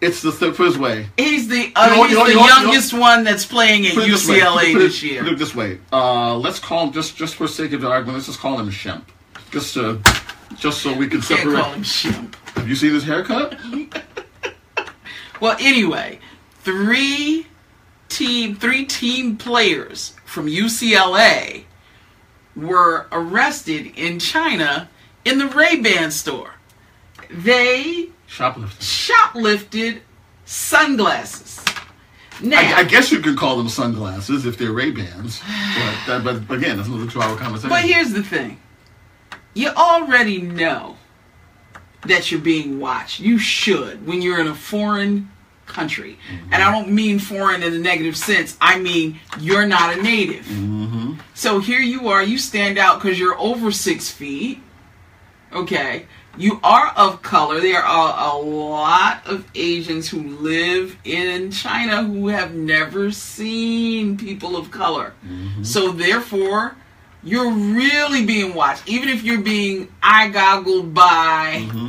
[0.00, 1.08] It's the th- put way.
[1.16, 4.28] He's the uh, he's the you know what, youngest one that's playing at it this.
[4.28, 5.26] UCLA this year.
[5.26, 5.80] It this way.
[5.92, 8.18] Uh, let's call him just just for sake of the argument.
[8.18, 9.02] Let's just call him Shemp.
[9.50, 9.96] Just uh,
[10.56, 11.56] just so we can separate.
[11.60, 12.34] call him Shemp.
[12.56, 13.58] Have you seen his haircut?
[15.40, 16.20] Well, anyway,
[16.60, 17.46] three
[18.08, 21.64] team three team players from UCLA
[22.56, 24.88] were arrested in China
[25.24, 26.52] in the Ray-Ban store.
[27.28, 28.80] They Shoplifting.
[28.80, 30.00] shoplifted
[30.44, 31.62] sunglasses.
[32.40, 35.40] Now, I, I guess you could call them sunglasses if they're Ray Bans,
[36.06, 37.70] but, that, but again, that's another two-hour conversation.
[37.70, 38.58] But here's the thing.
[39.54, 40.96] You already know
[42.06, 43.20] that you're being watched.
[43.20, 45.30] You should when you're in a foreign
[45.66, 46.18] country.
[46.30, 46.52] Mm-hmm.
[46.52, 48.56] And I don't mean foreign in a negative sense.
[48.60, 50.44] I mean you're not a native.
[50.44, 51.14] Mm-hmm.
[51.34, 52.22] So here you are.
[52.22, 54.60] You stand out because you're over six feet.
[55.52, 56.06] Okay.
[56.36, 57.60] You are of color.
[57.60, 64.56] There are a lot of Asians who live in China who have never seen people
[64.56, 65.14] of color.
[65.24, 65.62] Mm-hmm.
[65.62, 66.76] So therefore,
[67.24, 68.88] you're really being watched.
[68.88, 71.88] Even if you're being eye goggled by mm-hmm.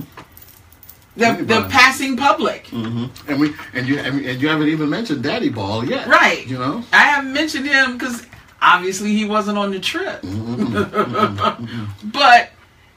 [1.15, 1.69] the, the Anybody.
[1.69, 2.67] passing public.
[2.67, 6.47] hmm and we and you and, and you haven't even mentioned Daddy Ball yet, Right.
[6.47, 8.25] You know, I haven't mentioned him because
[8.61, 10.21] obviously he wasn't on the trip.
[10.21, 10.75] Mm-hmm.
[11.65, 12.09] Mm-hmm.
[12.09, 12.49] but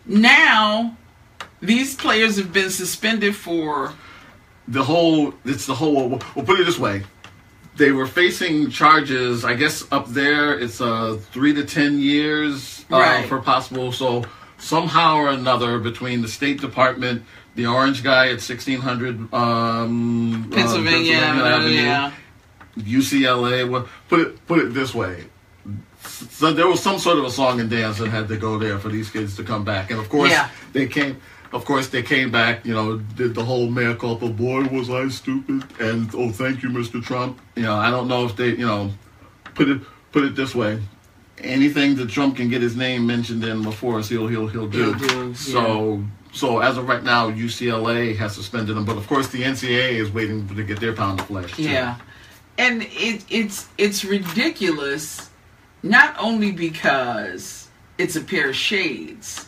[0.07, 0.96] now
[1.61, 3.92] these players have been suspended for
[4.68, 6.09] the whole it's the whole.
[6.09, 7.03] We'll, we'll put it this way:
[7.79, 9.45] they were facing charges.
[9.45, 13.27] I guess up there it's uh three to ten years uh, Right.
[13.29, 13.93] for possible.
[13.93, 14.25] So
[14.59, 17.23] somehow or another, between the State Department,
[17.55, 22.12] the orange guy at sixteen hundred um, uh, Pennsylvania, Avenue, yeah.
[22.77, 23.69] UCLA.
[23.69, 25.25] Well, put it put it this way.
[26.03, 28.79] So there was some sort of a song and dance that had to go there
[28.79, 30.49] for these kids to come back, and of course Yeah.
[30.73, 31.21] they came.
[31.52, 32.66] Of course they came back.
[32.66, 34.28] You know, did the whole mea culpa.
[34.28, 35.64] Boy, was I stupid!
[35.80, 37.02] And oh, thank you, Mr.
[37.02, 37.40] Trump.
[37.56, 38.50] You know, I don't know if they.
[38.50, 38.90] You know,
[39.54, 39.80] put it
[40.12, 40.80] put it this way.
[41.38, 44.92] Anything that Trump can get his name mentioned in before us, he'll he'll he'll do.
[44.92, 49.28] He'll do, so so as of right now, UCLA has suspended him, but of course
[49.28, 51.54] the NCAA is waiting to get their pound of flesh.
[51.54, 51.62] Too.
[51.62, 51.96] Yeah,
[52.56, 55.30] and it, it's it's ridiculous,
[55.82, 59.47] not only because it's a pair of shades,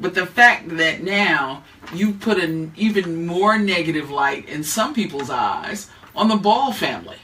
[0.00, 1.62] but the fact that now
[1.94, 7.16] you put an even more negative light in some people's eyes on the Ball family.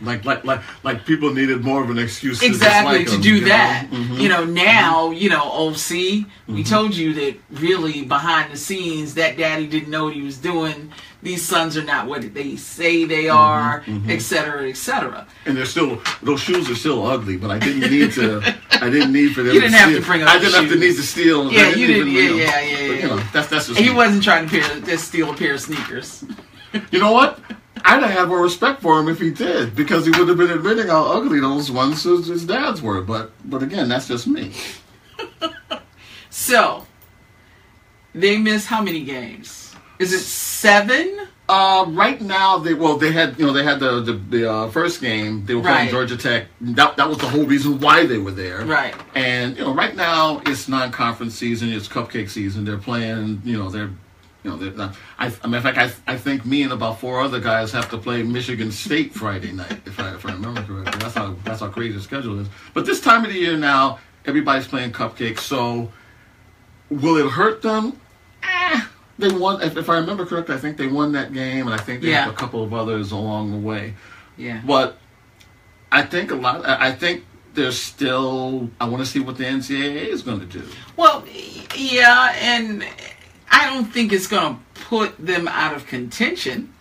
[0.00, 3.34] Like like like like people needed more of an excuse Exactly dislike to him, do
[3.36, 3.48] you know?
[3.48, 3.88] that.
[3.90, 4.20] Mhm.
[4.20, 6.54] You know, now, you know, oh, see, Mm-hmm.
[6.56, 10.38] we told you that really behind the scenes, that daddy didn't know what he was
[10.38, 10.90] doing.
[11.22, 14.08] These sons are not what they say they Mm-hmm.
[14.08, 15.24] are, et cetera, et cetera.
[15.46, 18.42] And they're still those shoes are still ugly, but I didn't need to.
[18.72, 19.54] I didn't need for them.
[19.54, 20.00] You didn't to have steal.
[20.00, 21.52] to bring up I didn't have to need to steal.
[21.52, 23.94] Yeah, you didn't- you yeah, yeah, yeah, But, you know, that's that's just He me.
[23.94, 26.24] wasn't trying to pair, just steal a pair of sneakers.
[26.90, 27.38] You know what?
[27.84, 30.88] I'd have more respect for him if he did, because he would have been admitting
[30.88, 33.00] how ugly those ones his, his dads were.
[33.00, 34.52] But but again, that's just me.
[36.30, 36.86] So,
[38.14, 39.61] they missed how many games?
[40.02, 41.20] Is it seven?
[41.48, 44.68] Uh, right now, they well, they had you know they had the the, the uh,
[44.70, 45.90] first game they were playing Right.
[45.90, 46.46] Georgia Tech.
[46.60, 48.64] That that was the whole reason why they were there.
[48.64, 48.94] Right.
[49.14, 51.72] And you know, right now it's non-conference season.
[51.72, 52.64] It's cupcake season.
[52.64, 53.42] They're playing.
[53.44, 53.90] You know, they're.
[54.44, 56.98] You know, they're not, I, I mean, in fact, I, I think me and about
[56.98, 60.60] four other guys have to play Michigan State Friday night, if I, if I remember
[60.64, 60.98] correctly.
[60.98, 62.48] That's how that's how crazy the schedule is.
[62.74, 65.38] But this time of the year now, everybody's playing cupcakes.
[65.40, 65.92] So,
[66.90, 68.00] will it hurt them?
[68.42, 68.80] Eh,
[69.22, 69.62] they won.
[69.62, 72.10] If, if I remember correctly, I think they won that game, and I think they
[72.10, 72.24] Yeah.
[72.24, 73.94] have a couple of others along the way.
[74.36, 74.60] Yeah.
[74.66, 74.98] But
[75.90, 76.66] I think a lot.
[76.66, 78.68] I think there's still.
[78.80, 80.62] I want to see what the NCAA is going to do.
[80.96, 81.24] Well,
[81.76, 82.84] yeah, and
[83.50, 86.72] I don't think it's going to put them out of contention.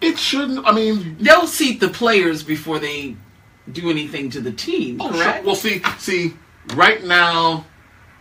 [0.00, 0.64] It shouldn't.
[0.66, 3.16] I mean, They'll seat the players before they
[3.72, 5.22] do anything to the team, oh, sure.
[5.22, 5.44] correct?
[5.44, 6.34] Well, see, see,
[6.74, 7.66] right now,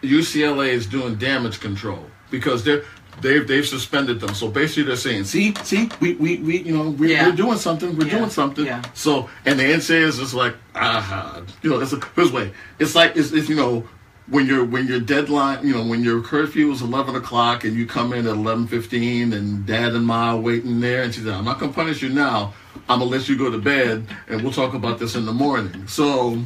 [0.02, 2.84] UCLA is doing damage control because they're.
[3.20, 4.36] They've, they've suspended them.
[4.36, 7.28] So basically they're saying, see, see, we, we, we you know, we're, Yeah.
[7.28, 7.98] we're doing something.
[7.98, 8.20] We're Yeah.
[8.20, 8.64] doing something.
[8.64, 8.84] Yeah.
[8.94, 12.52] So, and the NCAA is just like, ah, you know, it's a, this way.
[12.78, 13.88] It's like, it's, it's, you know,
[14.30, 17.88] when your when your deadline, you know, when your curfew is eleven o'clock and you
[17.88, 21.34] come in at eleven fifteen, and Dad and Ma are waiting there, and she said,
[21.34, 22.54] "I'm not gonna punish you now.
[22.88, 25.88] I'm gonna let you go to bed, and we'll talk about this in the morning."
[25.88, 26.40] So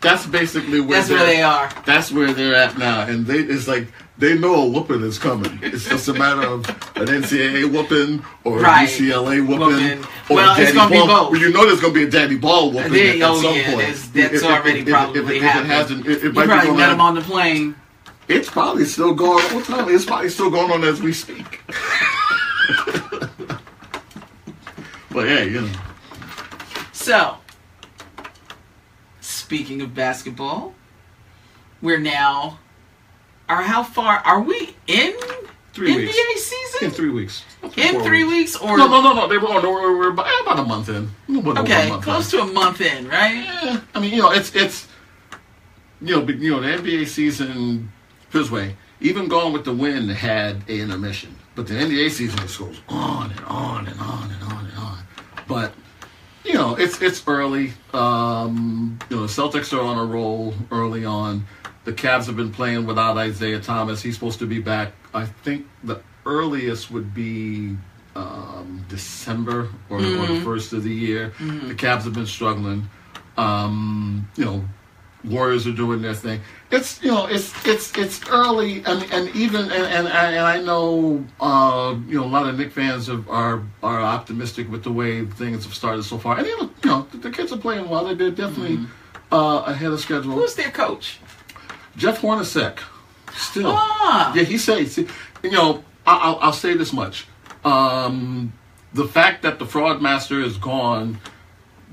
[0.00, 1.70] that's basically where That's where they are.
[1.84, 5.58] That's where they're at now, and they it's like they know a whooping is coming.
[5.62, 6.64] It's just a matter of
[6.96, 8.88] an NCAA whooping or Right.
[8.88, 10.04] a UCLA whooping, Whooping.
[10.28, 11.06] or Well, a it's Daddy be Ball.
[11.06, 11.30] both.
[11.32, 13.64] Well, you know there's gonna be a Daddy Ball whooping They- at, oh, some yeah,
[13.66, 13.78] point.
[13.78, 15.70] that's- that's If- if- already if- if- probably if, if, happened.
[15.70, 16.90] it hasn't, it, it You might be probably going met on.
[16.92, 17.74] them on the plane.
[18.28, 19.44] It's probably still going.
[19.52, 19.88] What time?
[19.88, 21.60] It's probably still going on as we speak.
[25.10, 25.68] but hey, you know.
[26.92, 27.36] So,
[29.20, 30.74] speaking of basketball,
[31.82, 32.58] we're now.
[33.48, 35.14] Are how far are we in
[35.74, 36.44] Three NBA weeks.
[36.44, 36.84] season?
[36.88, 37.44] In three weeks.
[37.76, 39.28] In three weeks or No, no, no, no.
[39.28, 41.10] They were, they were, were about a month in.
[41.36, 42.40] About okay, month close in.
[42.40, 43.44] to a month in, right?
[43.64, 44.86] Eh, I mean, you know, it's it's
[46.00, 47.90] you know, you know, the NBA season
[48.30, 48.76] this way.
[49.00, 53.30] Even Gone with the Wind had a intermission, but the NBA season just goes on
[53.32, 54.98] and on and on and on and on.
[55.48, 55.72] But
[56.44, 57.72] you know, it's it's early.
[57.92, 61.44] Um, you know, the Celtics are on a roll early on.
[61.84, 64.00] The Cavs have been playing without Isaiah Thomas.
[64.02, 64.92] He's supposed to be back.
[65.12, 67.76] I think the earliest would be
[68.16, 71.32] um, December or, or the first of the year.
[71.38, 72.88] The Cavs have been struggling.
[73.36, 74.64] Um, you know,
[75.24, 76.40] Warriors are doing their thing.
[76.70, 80.60] It's you know it's it's it's early and and even and and, I- and I
[80.60, 84.92] know uh, you know a lot of Knick fans have, are are optimistic with the
[84.92, 86.36] way things have started so far.
[86.36, 88.14] And you know, you know the, the kids are playing well.
[88.14, 88.80] They're definitely
[89.32, 90.32] uh, ahead of schedule.
[90.34, 91.20] Who's their coach?
[91.96, 92.78] Jeff Hornacek,
[93.36, 93.72] still.
[93.76, 94.32] Ah.
[94.34, 97.26] Yeah, he says, you know, I- I'll, I'll say this much.
[97.64, 98.52] Um,
[98.92, 101.18] the fact that the fraud master is gone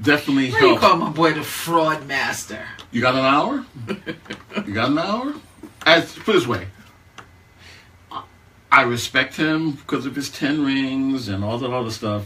[0.02, 2.66] definitely Why you call my boy the fraud master?
[2.92, 3.66] You got an hour?
[4.68, 5.34] you got an hour?
[5.86, 6.68] As put it this way,
[8.12, 8.24] I-
[8.72, 12.26] I respect him because of his ten rings and all that other stuff,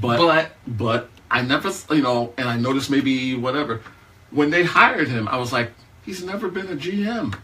[0.00, 3.82] but But- but I never, you know, and I noticed maybe whatever
[4.30, 5.70] when they hired him, I was like,
[6.06, 7.36] he's never been a GM.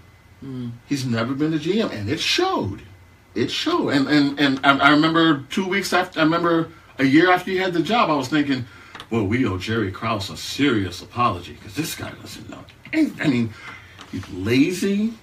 [0.88, 2.83] He's never been a GM, and it showed.
[3.35, 6.20] It showed, and and and I, I remember two weeks after.
[6.20, 8.64] I remember a year after he had the job, I was thinking,
[9.11, 12.64] well, we owe Jerry Krause a serious apology because this guy doesn't know.
[12.92, 13.53] I mean,
[14.11, 15.14] he's lazy.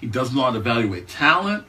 [0.00, 1.66] He doesn't know how to evaluate talent.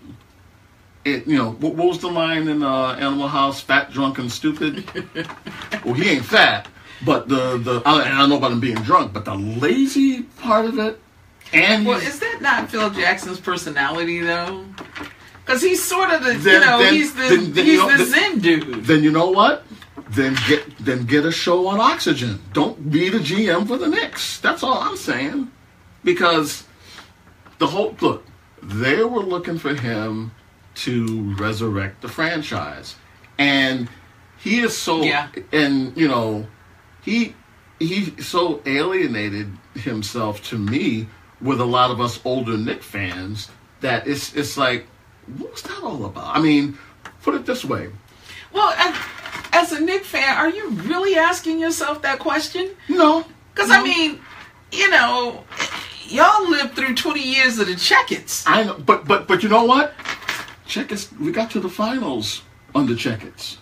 [1.06, 3.62] It, you know, what, what was the line in uh, Animal House?
[3.62, 4.84] Fat, drunk, and stupid.
[5.86, 6.68] well, he ain't fat,
[7.06, 10.24] but the the I, and I don't know about him being drunk, but the lazy
[10.24, 11.00] part of it,
[11.56, 14.66] and Well, is that not Phil Jackson's personality though?
[15.46, 17.92] Because he's sort of the, you know, then- he's the then- then, he's you know,
[17.98, 18.86] the then- Zen dude.
[18.86, 19.64] then you know what?
[20.10, 22.40] Then get then get a show on Oxygen.
[22.54, 24.40] Don't be the GM for the Knicks.
[24.40, 25.50] That's all I'm saying.
[26.04, 26.64] Because
[27.58, 28.24] the whole look,
[28.62, 30.32] they were looking for him
[30.76, 32.96] to resurrect the franchise,
[33.40, 33.88] and
[34.38, 35.28] he is so Yeah.
[35.52, 36.46] and you know
[37.02, 37.34] he
[37.80, 41.08] he so alienated himself to me
[41.42, 43.50] with a lot of us older Knick fans
[43.82, 44.88] that it's it's like
[45.38, 46.36] what was that all about?
[46.36, 46.78] I mean,
[47.24, 47.90] put it this way.
[48.54, 48.74] Well,
[49.52, 52.70] as, a Knick fan, are you really asking yourself that question?
[52.88, 53.26] No.
[53.54, 53.80] Because no.
[53.80, 54.20] I mean,
[54.72, 55.44] you know,
[56.08, 58.44] y'all lived through twenty years of the Checketts.
[58.46, 59.94] I know, but but but you know what?
[60.68, 62.42] Checketts, we got to the finals
[62.74, 63.58] under Checketts.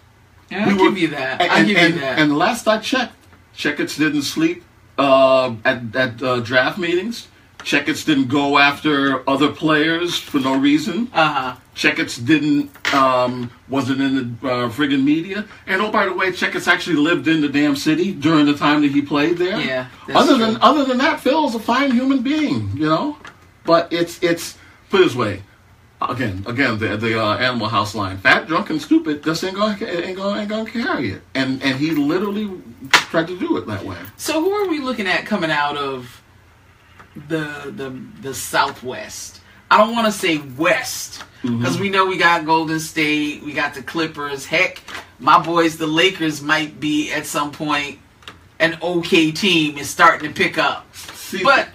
[0.52, 1.42] I We give were- you that.
[1.42, 2.20] And, I give and, you that.
[2.20, 3.16] and last I checked,
[3.56, 4.64] Checketts didn't sleep
[4.98, 7.28] uh, at at uh, draft meetings.
[7.64, 11.10] Checketts didn't go after other players for no reason.
[11.14, 11.56] uh huh.
[11.76, 15.46] Checketts didn't um, wasn't in the uh, friggin' media.
[15.66, 18.82] And oh, by the way, Checketts actually lived in the damn city during the time
[18.84, 19.60] that he played there.
[19.60, 20.46] Yeah, Other true.
[20.46, 23.18] than other than that, Phil's a fine human being, you know.
[23.66, 24.58] But it's it's
[24.92, 25.42] put it this way.
[26.02, 29.24] Again, again, the the uh, Animal House line: fat, drunk, and stupid.
[29.24, 31.22] Just ain't gonna ain't gonna ain't gonna carry it.
[31.34, 32.52] And and he literally
[32.92, 33.98] tried to do it that way.
[34.18, 36.22] So who are we looking at coming out of
[37.16, 39.42] the the the Southwest?
[39.70, 41.58] I don't want to say West Mm-hmm.
[41.60, 44.46] because we know we got Golden State, we got the Clippers.
[44.46, 44.82] Heck,
[45.20, 48.00] my boys, the Lakers, might be at some point
[48.60, 50.96] an okay team is starting to pick up.
[50.96, 51.68] See, But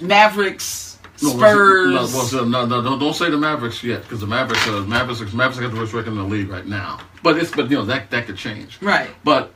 [0.00, 1.92] Mavericks, Spurs.
[1.92, 5.20] No, was no, no, no, don't say the Mavericks yet, because the Mavericks, are, Mavericks,
[5.32, 6.98] Mavericks have the worst record in the league right now.
[7.22, 8.82] But it's, but you know that that could change.
[8.82, 9.10] Right.
[9.22, 9.54] But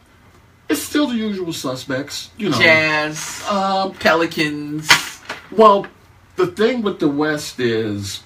[0.75, 2.59] it's still the usual suspects, you know.
[2.59, 4.89] Jazz, Um, Pelicans.
[5.51, 5.87] well,
[6.37, 8.23] the thing with the West is,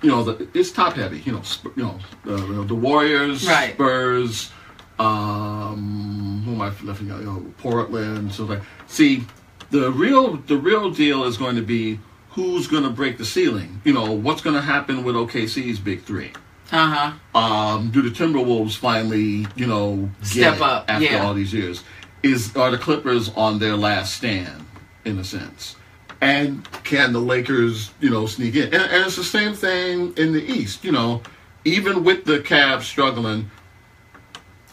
[0.00, 1.20] you know, the, it's top heavy.
[1.20, 3.74] You know, sp- you know, the, the Warriors, Right.
[3.74, 4.50] Spurs,
[4.98, 7.00] um, who am I left?
[7.02, 8.32] You know, Portland.
[8.32, 9.24] So like, see,
[9.70, 11.98] the real the real deal is going to be
[12.30, 13.80] who's going to break the ceiling.
[13.84, 16.32] You know, what's going to happen with OKC's big three.
[16.70, 17.38] Uh huh.
[17.38, 21.24] Um, do the Timberwolves finally, you know, get Step up, after yeah.
[21.24, 21.82] all these years?
[22.22, 24.64] Is are the Clippers on their last stand,
[25.04, 25.76] in a sense?
[26.20, 28.64] And can the Lakers, you know, sneak in?
[28.64, 30.84] And, and it's the same thing in the East.
[30.84, 31.22] You know,
[31.64, 33.50] even with the Cavs struggling,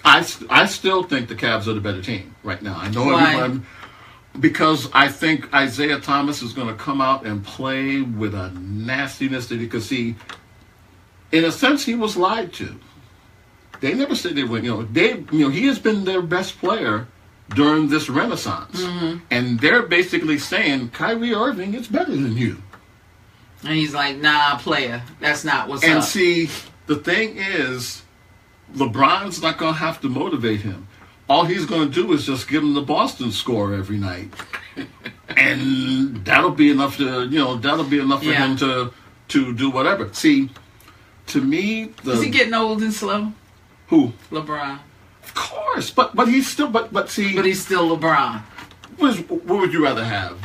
[0.05, 2.77] I I still think the Cavs are the better team right now.
[2.77, 3.33] I know Why?
[3.33, 3.65] everyone
[4.39, 9.47] because I think Isaiah Thomas is going to come out and play with a nastiness
[9.47, 10.15] that you can see.
[11.31, 12.75] In a sense, he was lied to.
[13.81, 14.59] They never said they were.
[14.59, 15.23] You know, they.
[15.31, 17.07] You know, he has been their best player
[17.55, 19.17] during this renaissance, Mm-hmm.
[19.31, 22.61] and they're basically saying Kyrie Irving is better than you.
[23.63, 26.03] And he's like, nah, player, that's not what's And up.
[26.03, 26.47] see,
[26.85, 28.03] the thing is,
[28.75, 30.87] LeBron's not going to have to motivate him.
[31.27, 34.31] All he's going to do is just give him the Boston score every night,
[35.37, 38.45] and that'll be enough to you know that'll be enough for Yeah.
[38.47, 38.91] him to
[39.29, 40.09] to do whatever.
[40.13, 40.49] See,
[41.29, 43.31] to me, the Is he getting old and slow?
[43.87, 44.79] who LeBron.
[45.23, 48.41] of course, but but he's still but but see, But he's still LeBron.
[48.97, 50.37] what, is, what would you rather have?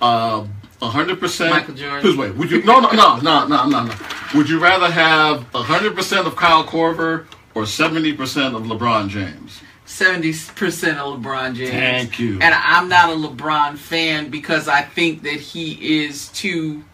[0.00, 0.46] Uh,
[0.80, 1.50] hundred percent.
[1.50, 2.16] Michael Jordan.
[2.16, 2.30] Way?
[2.30, 2.62] Would you?
[2.62, 3.94] No, no, no, no, no, no, no.
[4.34, 9.60] Would you rather have hundred percent of Kyle Korver or seventy percent of LeBron James?
[9.86, 11.70] Seventy percent of LeBron James.
[11.70, 12.34] Thank you.
[12.40, 16.84] And I'm not a LeBron fan because I think that he is too.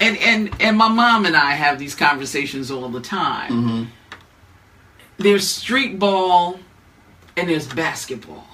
[0.00, 3.52] And and and my mom and I have these conversations all the time.
[3.52, 3.84] Mm-hmm.
[5.18, 6.60] There's street ball,
[7.36, 8.46] and there's basketball,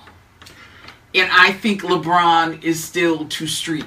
[1.14, 3.86] and I think LeBron is still too street.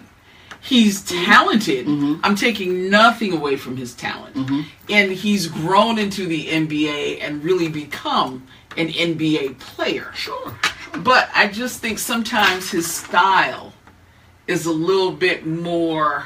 [0.62, 1.26] He's mm-hmm.
[1.26, 1.88] talented.
[1.88, 2.22] Mm-hmm.
[2.24, 4.36] I'm taking nothing away from his talent.
[4.36, 4.62] Mm-hmm.
[4.90, 8.46] And he's grown into the NBA and really become
[8.76, 10.12] an NBA player.
[10.14, 10.56] Sure.
[11.00, 13.74] But I just think sometimes his style
[14.48, 16.26] is a little bit more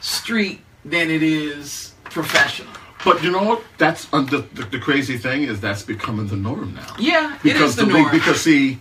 [0.00, 2.72] street than it is professional.
[3.04, 3.62] But you know what?
[3.78, 6.94] That's uh, the, the the crazy thing is that's becoming the norm now.
[6.98, 8.10] Yeah, it because is the league- norm.
[8.12, 8.78] because see,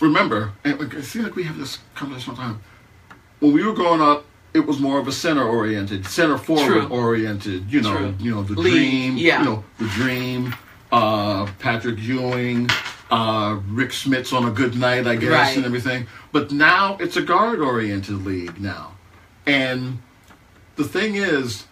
[0.00, 2.62] remember, and it seems like we have this conversation all the time.
[3.40, 6.88] When we were growing up, it was more of a center oriented, center forward True.
[6.88, 7.70] oriented.
[7.72, 8.14] You know, True.
[8.18, 9.16] you know the League, dream.
[9.16, 9.38] yeah.
[9.40, 10.54] You know the dream.
[10.92, 12.68] Uh, Patrick Ewing,
[13.10, 15.56] uh, Rick Smits on a good night, I guess, Right.
[15.56, 16.06] and everything.
[16.30, 18.92] But now it's a guard oriented league now,
[19.46, 19.98] and
[20.76, 21.64] the thing is,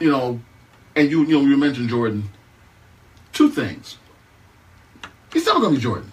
[0.00, 0.40] you know,
[0.96, 2.28] and you you know you mentioned Jordan.
[3.32, 3.96] Two things.
[5.32, 6.12] He's never going to be Jordan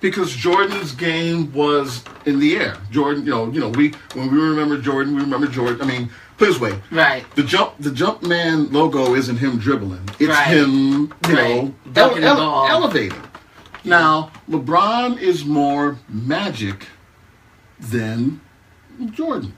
[0.00, 2.76] because Jordan's game was in the air.
[2.90, 5.80] Jordan, you know, you know, we when we remember Jordan, we remember Jordan.
[5.80, 7.24] I mean, put it this way, right.
[7.36, 10.02] the jump the jump man logo isn't him dribbling.
[10.18, 10.48] It's Right.
[10.48, 11.94] him, you know, Right.
[11.94, 12.68] The ele- ball.
[12.68, 13.22] elevating.
[13.84, 16.88] Now, LeBron is more magic
[17.78, 18.40] than
[19.12, 19.52] Jordan.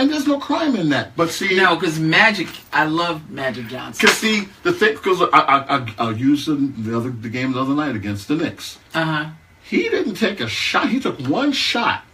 [0.00, 1.14] And there's no crime in that.
[1.14, 4.08] But see No, because Magic, I love Magic Johnson.
[4.08, 7.52] Cause see the thing, because I, I, I, I'll use the, the other the game
[7.52, 8.78] the other night against the Knicks.
[8.94, 9.30] Uh huh.
[9.62, 10.88] He didn't take a shot.
[10.88, 12.04] He took one shot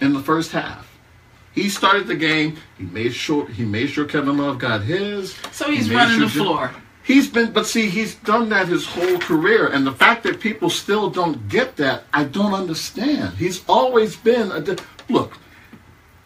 [0.00, 0.96] in the first half.
[1.52, 2.56] He started the game.
[2.78, 5.34] He made sure he made sure Kevin Love got his.
[5.50, 6.70] So he's He running sure the floor.
[7.02, 10.70] He's been, but see, he's done that his whole career, and the fact that people
[10.70, 13.34] still don't get that, I don't understand.
[13.38, 14.60] He's always been a.
[14.60, 14.76] di-
[15.08, 15.36] Look,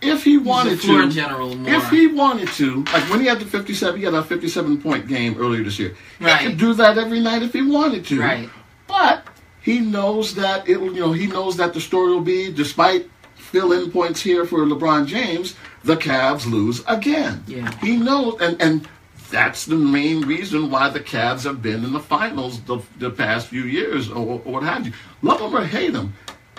[0.03, 1.73] if he wanted to, general more.
[1.73, 5.07] if he wanted to, like when he had the fifty-seven, he had a fifty-seven point
[5.07, 5.97] game earlier this year.
[6.21, 6.41] Right.
[6.41, 8.21] He could do that every night if he wanted to.
[8.21, 8.51] Right.
[8.87, 9.27] But
[9.63, 13.09] he knows that it will, you know, he knows that the story will be, despite
[13.37, 17.45] fill-in points here for LeBron James, the Cavs lose again.
[17.47, 17.71] Yeah.
[17.79, 18.89] He knows, and and
[19.31, 23.49] that's the main reason why the Cavs have been in the finals the, the past
[23.49, 24.93] few years, or, or what have you.
[25.23, 26.13] Love him or hate him,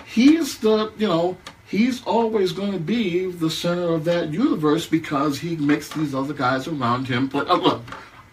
[0.06, 1.36] he's the, you know,
[1.66, 6.34] he's always going to be the center of that universe because he makes these other
[6.34, 7.44] guys around him play.
[7.46, 7.82] Uh, look,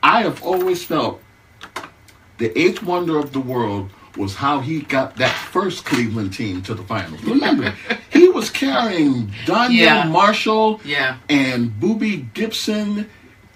[0.03, 1.21] I have always felt
[2.37, 6.73] the eighth wonder of the world was how he got that first Cleveland team to
[6.73, 7.23] the finals.
[7.23, 7.73] Remember,
[8.11, 10.03] he was carrying Donyell Yeah.
[10.09, 11.17] Marshall Yeah.
[11.29, 13.09] and Booby Gibson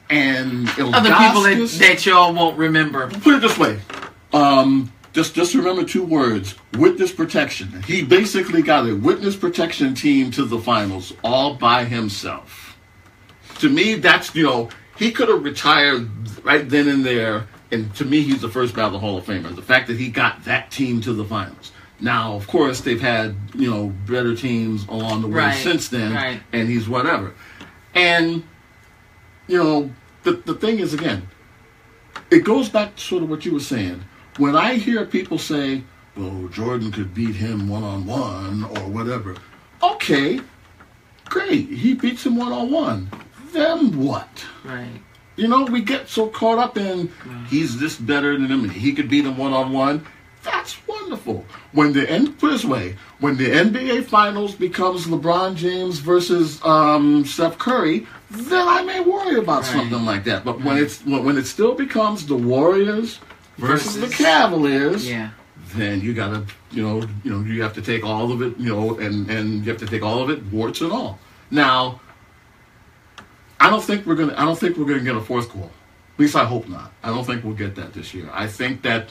[0.09, 3.09] and Other people that, that y'all won't remember.
[3.09, 3.79] Put it this way.
[4.31, 7.81] Um, just just remember two words: witness protection.
[7.83, 12.77] He basically got a witness protection team to the finals all by himself.
[13.59, 16.09] To me, that's you know he could have retired
[16.43, 17.47] right then and there.
[17.71, 19.55] And to me, he's the first ballot Hall of Famer.
[19.55, 21.71] The fact that he got that team to the finals.
[21.99, 26.13] Now, of course, they've had you know better teams along the way Right, since then,
[26.13, 26.41] right.
[26.51, 27.33] and he's whatever.
[27.93, 28.43] And
[29.47, 29.91] you know,
[30.23, 31.29] the the thing is again,
[32.29, 34.03] it goes back to sort of what you were saying.
[34.37, 35.83] When I hear people say,
[36.17, 39.35] "Well, Jordan could beat him one on one or whatever,"
[39.81, 40.39] okay,
[41.25, 43.09] great, he beats him one on one.
[43.53, 44.45] Then what?
[44.63, 45.01] Right.
[45.37, 47.09] You know, we get so caught up in
[47.49, 50.05] he's this better than him and he could beat him one on one.
[50.43, 51.45] That's wonderful.
[51.71, 57.25] When the end put this way, when the NBA Finals becomes LeBron James versus um,
[57.25, 59.73] Steph Curry, then I may worry about Right.
[59.73, 60.45] something like that.
[60.45, 63.19] But when it's when it still becomes the Warriors
[63.57, 65.29] versus, the Cavaliers, Yeah.
[65.75, 68.69] then you gotta you know you know you have to take all of it you
[68.69, 71.17] know and and you have to take all of it warts and all
[71.49, 71.99] now
[73.59, 75.71] i don't think we're gonna i don't think we're gonna get a fourth goal
[76.13, 78.81] at least i hope not i don't think we'll get that this year i think
[78.81, 79.09] that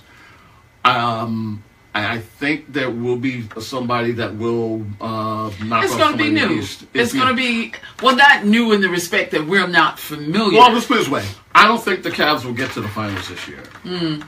[0.84, 1.62] um
[1.96, 6.28] I, think there will be somebody that will uh, knock It's going to be somebody
[6.28, 6.66] in the new.
[6.92, 7.72] It's going to be
[8.02, 10.58] well, not new in the respect that we're not familiar.
[10.58, 11.24] Well, let's put it this way.
[11.54, 13.62] I don't think the Cavs will get to the finals this year.
[13.84, 14.22] Hmm.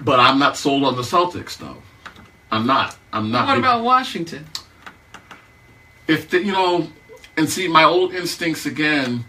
[0.00, 1.76] But I'm not sold on the Celtics, though.
[2.50, 2.96] I'm not.
[3.12, 3.48] I'm not.
[3.48, 4.46] what about Washington?
[6.06, 6.88] if the, you know,
[7.36, 9.24] and see my old instincts again.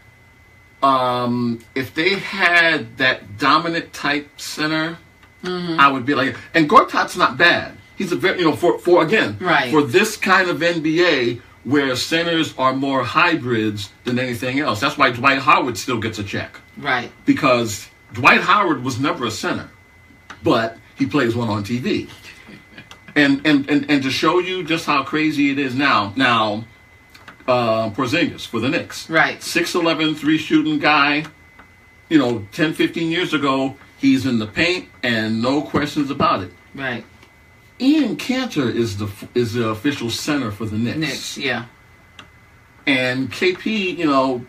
[0.82, 4.98] Um, if they had that dominant type center,
[5.44, 5.80] Mm-hmm.
[5.80, 7.72] I would be like, and Gortat's not bad.
[7.98, 9.72] He's a very, you know, for for again, Right.
[9.72, 14.82] for this kind of NBA where centers are more hybrids than anything else.
[14.82, 17.10] That's why Dwight Howard still gets a check Right.
[17.26, 19.70] because Dwight Howard was never a center,
[20.44, 22.10] but he plays one on TV.
[23.16, 26.66] And and, and, and to show you just how crazy it is now, now
[27.48, 29.10] uh, Porzingis for the Knicks.
[29.10, 29.40] Right.
[29.40, 31.26] 6'11", three shooting guy.
[32.08, 36.52] You know, 10, 15 years ago, he's in the paint and no questions about it.
[36.74, 37.06] Right.
[37.80, 40.98] Enes Kanter is the is the official center for the Knicks.
[40.98, 41.38] Knicks.
[41.38, 41.66] Yeah.
[42.86, 44.46] And KP, you know,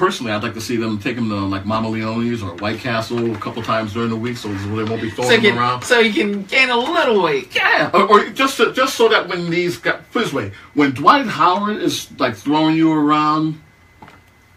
[0.00, 3.34] personally, I'd like to see them take him to like Mamma Leone's or White Castle
[3.34, 5.82] a couple times during the week, so they won't be throwing So can, around.
[5.84, 7.54] so you can gain a little weight.
[7.54, 10.92] Yeah, or, or just so, just so that when these guys, put this way, when
[10.92, 13.60] Dwight Howard is like throwing you around,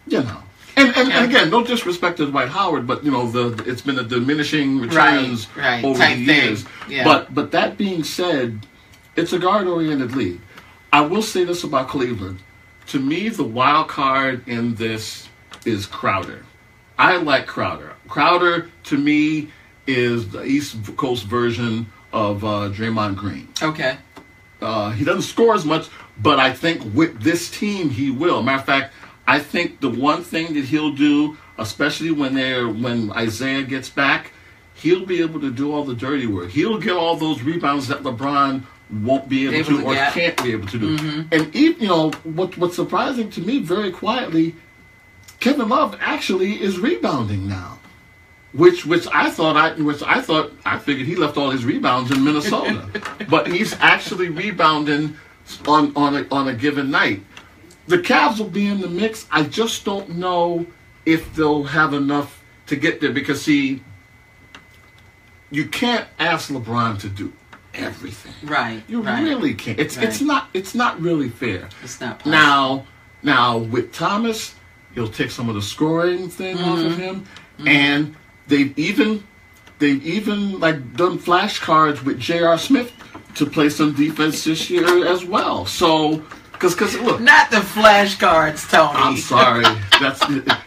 [0.06, 0.38] you know.
[0.76, 1.22] And, and, Yeah.
[1.22, 4.80] and again, no disrespect to Dwight Howard, but you know the it's been a diminishing
[4.80, 6.42] returns Right, right, over type the thing.
[6.48, 6.64] years.
[6.88, 7.04] Yeah.
[7.04, 8.66] But but that being said,
[9.14, 10.40] it's a guard-oriented league.
[10.90, 12.38] I will say this about Cleveland:
[12.86, 15.28] to me, the wild card in this
[15.64, 16.44] is Crowder.
[16.98, 17.94] I like Crowder.
[18.08, 19.50] Crowder to me
[19.86, 23.48] is the East Coast version of uh, Draymond Green.
[23.60, 23.96] Okay.
[24.60, 25.88] Uh, he doesn't score as much,
[26.18, 28.42] but I think with this team he will.
[28.42, 28.94] Matter of fact,
[29.26, 34.32] I think the one thing that he'll do, especially when they're when Isaiah gets back,
[34.74, 36.50] he'll be able to do all the dirty work.
[36.50, 38.64] He'll get all those rebounds that LeBron
[39.02, 41.26] won't be able, Able to, to or can't be able to do.
[41.32, 42.56] And even, you know what?
[42.56, 44.54] What's surprising to me, very quietly,
[45.44, 47.78] Kevin Love actually is rebounding now.
[48.54, 52.10] Which, which I thought I, which I thought I figured he left all his rebounds
[52.10, 52.88] in Minnesota,
[53.28, 55.18] but he's actually rebounding
[55.68, 57.22] on on a, on a given night.
[57.88, 59.26] The Cavs will be in the mix.
[59.30, 60.64] I just don't know
[61.04, 63.82] if they'll have enough to get there because see,
[65.50, 67.30] you can't ask LeBron to do
[67.74, 68.32] everything.
[68.48, 68.82] Right.
[68.88, 69.22] You right.
[69.22, 69.78] really can't.
[69.78, 71.68] It's it's not it's not really fair.
[71.82, 72.30] It's not possible.
[72.30, 72.86] Now,
[73.22, 74.54] now with Thomas,
[74.94, 76.86] he'll take some of the scoring thing off Mm-hmm.
[76.86, 77.24] of him,
[77.66, 78.14] and
[78.46, 79.24] they've even
[79.78, 82.58] they've even like done flashcards with J.R.
[82.58, 82.92] Smith
[83.34, 85.66] to play some defense this year as well.
[85.66, 86.22] So,
[86.52, 88.98] because because look, Not the flashcards, Tony.
[88.98, 89.64] I'm sorry,
[90.00, 90.20] that's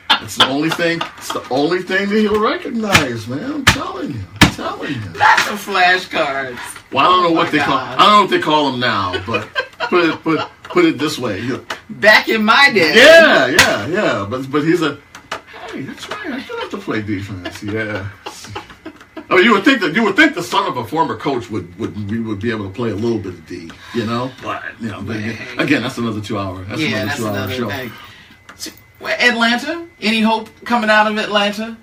[0.09, 1.01] that's the only thing.
[1.17, 3.51] It's the only thing that he'll recognize, man.
[3.51, 4.21] I'm telling you,
[4.57, 4.99] telling you.
[5.17, 6.59] Not the flashcards.
[6.91, 7.77] Well, I don't know Oh what they call.
[7.77, 9.47] I don't know what they call them now, but
[9.89, 11.39] put it put put it this way.
[11.39, 12.95] you know, Back in my day.
[12.95, 14.27] Yeah, yeah, yeah.
[14.29, 14.99] But but he's a
[15.71, 16.31] hey, that's right.
[16.31, 17.63] I still have to play defense.
[17.63, 18.09] Yeah.
[19.29, 21.49] I mean, you would think that you would think the son of a former coach
[21.49, 24.31] would would we would be able to play a little bit of D, you know.
[24.41, 26.63] But you know, but again, again, that's another two hour.
[26.63, 27.69] That's yeah, another that's two hour another show.
[27.69, 27.91] thing.
[29.01, 29.87] Atlanta?
[30.01, 31.77] Any hope coming out of Atlanta?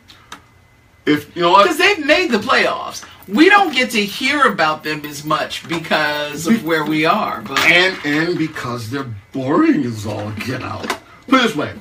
[1.06, 3.04] If you know Because they've made the playoffs.
[3.26, 7.40] We don't get to hear about them as much because of where we are.
[7.40, 10.86] But and and because they're boring as all get out.
[11.26, 11.74] Put it this way,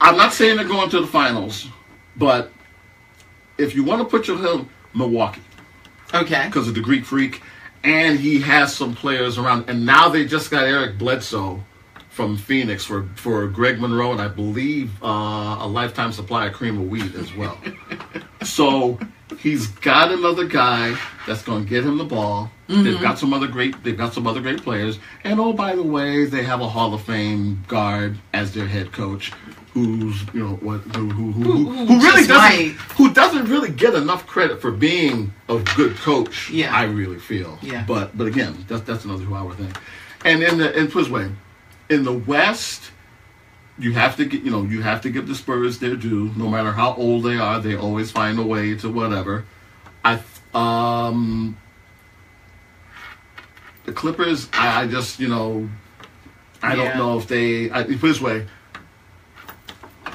[0.00, 1.68] I'm not saying they're going to the finals,
[2.16, 2.52] but
[3.58, 5.42] if you want to put your him Milwaukee.
[6.14, 7.42] okay, because of the Greek Freak,
[7.84, 9.68] and he has some players around.
[9.68, 11.62] And now they just got Eric Bledsoe
[12.16, 16.80] from Phoenix for for Greg Monroe, and I believe uh, a lifetime supply of cream
[16.80, 17.58] of wheat as well.
[18.42, 18.98] so
[19.38, 20.96] he's got another guy
[21.26, 22.50] that's going to get him the ball.
[22.68, 23.80] They've got some other great.
[23.84, 24.98] They've got some other great players.
[25.24, 28.92] And oh, by the way, they have a Hall of Fame guard as their head
[28.92, 29.30] coach.
[29.74, 32.72] Who's you know what who who, who, who, Who- really doesn't might.
[32.96, 36.48] who doesn't really get enough credit for being a good coach.
[36.50, 36.74] Yeah.
[36.74, 37.58] I really feel.
[37.60, 37.84] Yeah.
[37.86, 39.72] But but again, that's that's another two hour thing.
[40.24, 41.30] And in the in this way,
[41.88, 42.90] in the West,
[43.78, 46.30] you have to get you know you have to give the Spurs their due.
[46.36, 49.44] No matter how old they are, they always find a way to whatever.
[50.04, 50.20] I
[50.54, 51.56] um
[53.84, 54.48] the Clippers.
[54.52, 55.68] I, I just you know
[56.62, 56.84] I Yeah.
[56.88, 57.70] don't know if they.
[57.70, 58.46] I, put it this way.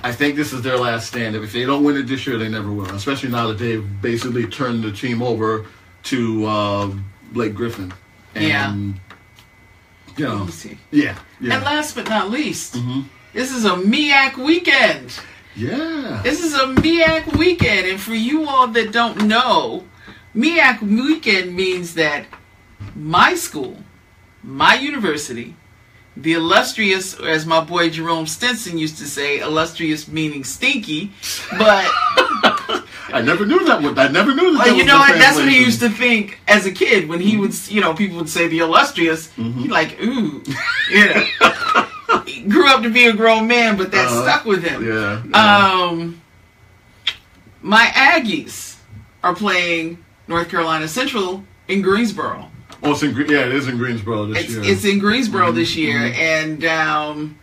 [0.04, 1.36] I think this is their last stand.
[1.36, 2.90] If they don't win it this year, they never will.
[2.90, 5.68] Especially now that they've basically turned the team over
[6.04, 6.92] to uh,
[7.32, 7.94] Blake Griffin.
[8.34, 8.76] And, Yeah.
[10.22, 10.36] You know.
[10.38, 10.78] Let me see.
[10.92, 11.18] Yeah.
[11.40, 11.56] Yeah.
[11.56, 13.02] And last but not least, Mm-hmm.
[13.34, 15.20] this is a MEAC weekend.
[15.56, 16.22] yeah.
[16.24, 19.84] This is a MEAC weekend, and for you all that don't know,
[20.36, 22.26] MEAC weekend means that
[22.96, 23.78] my school,
[24.44, 25.56] my university,
[26.18, 31.12] the illustrious, as my boy Jerome Stinson used to say, illustrious meaning stinky,
[31.58, 31.90] but
[33.14, 33.82] I never knew that.
[33.82, 34.60] Would, I never knew that.
[34.60, 35.18] Well, that you know what?
[35.18, 38.18] That's what he used to think as a kid when he would, you know, people
[38.18, 39.28] would say the illustrious.
[39.38, 39.60] Mm-hmm.
[39.62, 40.44] He like, ooh,
[40.92, 42.24] you know.
[42.26, 44.24] he grew up to be a grown man, but that Uh-huh.
[44.24, 44.86] stuck with him.
[44.86, 45.24] Yeah.
[45.30, 45.78] yeah.
[45.84, 46.22] Um,
[47.62, 48.78] my Aggies
[49.24, 52.50] are playing North Carolina Central in Greensboro.
[52.84, 54.62] oh, it's in yeah, it is in Greensboro this It's, year.
[54.64, 55.56] it's in Greensboro Mm-hmm.
[55.56, 57.38] this year, and um,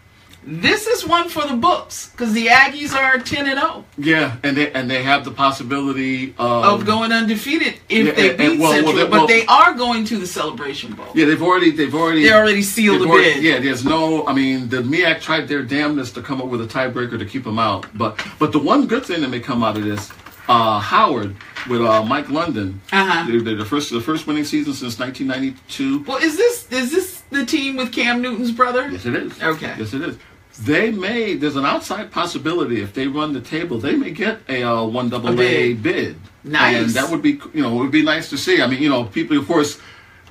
[0.50, 4.56] this is one for the books because the Aggies are ten and zero yeah, and
[4.56, 8.60] they and they have the possibility of, of going undefeated if Yeah, they beat and-
[8.60, 11.06] well, well, Central, they- but they are going to the Celebration Bowl.
[11.14, 13.42] Yeah, they've already they've already They already sealed the already- bid.
[13.42, 14.26] Yeah, there's no.
[14.26, 17.44] I mean, the MEAC tried their damnedest to come up with a tiebreaker to keep
[17.44, 20.10] them out, but but the one good thing that may come out of this,
[20.48, 21.36] uh, Howard
[21.68, 23.26] with uh, Mike London, Uh-huh.
[23.28, 26.04] they're, they're the first the first winning season since 1992.
[26.04, 28.88] Well, is this is this the team with Cam Newton's brother?
[28.90, 29.42] Yes, it is.
[29.42, 29.74] Okay.
[29.78, 30.16] Yes, it is.
[30.60, 31.34] They may.
[31.34, 35.08] There's an outside possibility if they run the table, they may get a uh, one
[35.08, 36.16] double A bid.
[36.42, 36.76] Nice.
[36.76, 38.60] And that would be, you know, it would be nice to see.
[38.62, 39.80] I mean, you know, people, of course,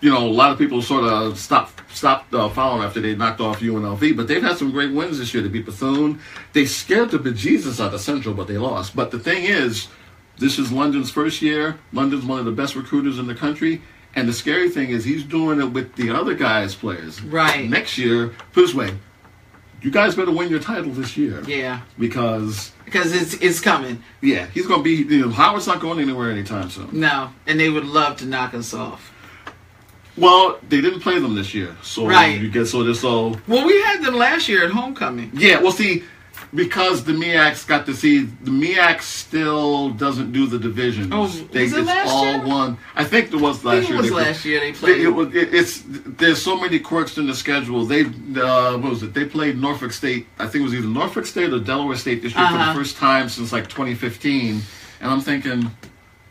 [0.02, 3.42] you know, a lot of people sort of stopped stopped uh, following after they knocked
[3.42, 5.42] off UNLV, but they've had some great wins this year.
[5.42, 6.20] They beat Bethune.
[6.54, 8.96] They scared the bejesus out of Central, but they lost.
[8.96, 9.88] But the thing is,
[10.38, 11.80] this is London's first year.
[11.94, 13.82] London's one of the best recruiters in the country.
[14.16, 17.22] And the scary thing is, he's doing it with the other guys' players.
[17.22, 17.70] Right.
[17.70, 18.92] Next year, put this way,
[19.82, 21.44] you guys better win your title this year.
[21.48, 24.02] Yeah, Because, because it's it's coming.
[24.22, 26.90] yeah, he's going to be, you know, Howard's not going anywhere anytime soon.
[26.92, 29.14] No, and they would love to knock us off.
[30.18, 31.76] Well, they didn't play them this year.
[31.84, 32.42] So, Right.
[32.42, 35.30] you get, so, this, so, Well, we had them last year at homecoming.
[35.36, 36.04] yeah, well, see,
[36.58, 41.10] because the MEACs got to see, the MEAC still doesn't do the divisions.
[41.14, 42.45] Oh, was they, it it's last all year?
[42.45, 42.78] one.
[42.95, 43.97] I think it was last think it year.
[44.01, 45.01] was They- last year they They, played.
[45.01, 47.86] it, was- it, it's there's so many quirks in the schedule.
[47.86, 49.14] They uh, what was it?
[49.14, 50.28] They played Norfolk State.
[50.39, 52.74] I think it was either Norfolk State or Delaware State this year for Uh-huh.
[52.74, 54.62] the first time since like 2015.
[54.99, 55.70] And I'm thinking,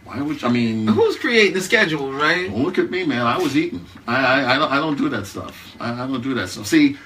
[0.04, 0.86] why would I mean?
[0.88, 2.52] Who's creating the schedule, right?
[2.52, 3.24] Look at me, man.
[3.26, 3.84] I was eating.
[4.06, 5.54] I I, I don't I don't do that stuff.
[5.80, 6.66] I, I don't do that stuff.
[6.66, 6.96] See,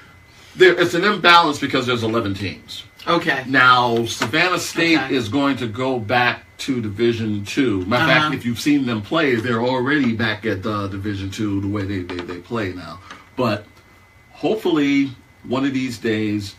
[0.55, 2.83] there it's an imbalance because there's 11 teams.
[3.07, 3.43] Okay.
[3.47, 5.15] Now Savannah State Okay.
[5.15, 7.83] is going to go back to Division Two.
[7.85, 8.19] Matter of Uh-huh.
[8.29, 11.83] fact, if you've seen them play, they're already back at uh, Division Two the way
[11.83, 12.99] they, they, they play now.
[13.35, 13.65] But
[14.31, 15.11] hopefully,
[15.43, 16.55] one of these days,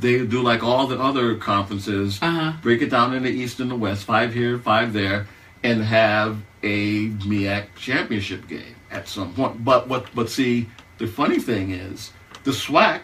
[0.00, 2.52] they do like all the other conferences, Uh-huh.
[2.62, 5.26] break it down into East and the West, five here, five there,
[5.62, 9.64] and have a MEAC championship game at some point.
[9.64, 10.06] But what?
[10.14, 10.68] But see,
[10.98, 12.10] the funny thing is,
[12.42, 13.02] the SWAC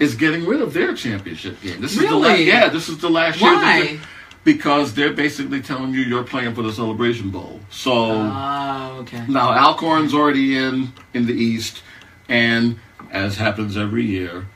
[0.00, 1.80] is getting rid of their championship game.
[1.80, 2.40] This is the last.
[2.40, 3.52] Yeah, this is the last year.
[3.52, 4.00] Why?
[4.42, 7.60] Because they're basically telling you you're playing for the Celebration Bowl.
[7.68, 9.22] So Oh, okay.
[9.28, 11.82] now Alcorn's already in in the East,
[12.28, 12.80] and
[13.12, 14.46] as happens every year,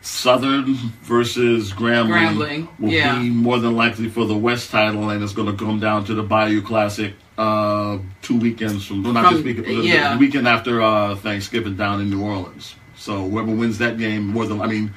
[0.00, 3.18] Southern versus Grambling, Grambling, will yeah.
[3.18, 6.14] be more than likely for the West title, and it's going to come down to
[6.14, 10.14] the Bayou Classic uh, two weekends from, not this weekend, yeah.
[10.14, 12.76] the weekend after uh, Thanksgiving down in New Orleans.
[13.04, 14.92] So whoever wins that game more than I mean.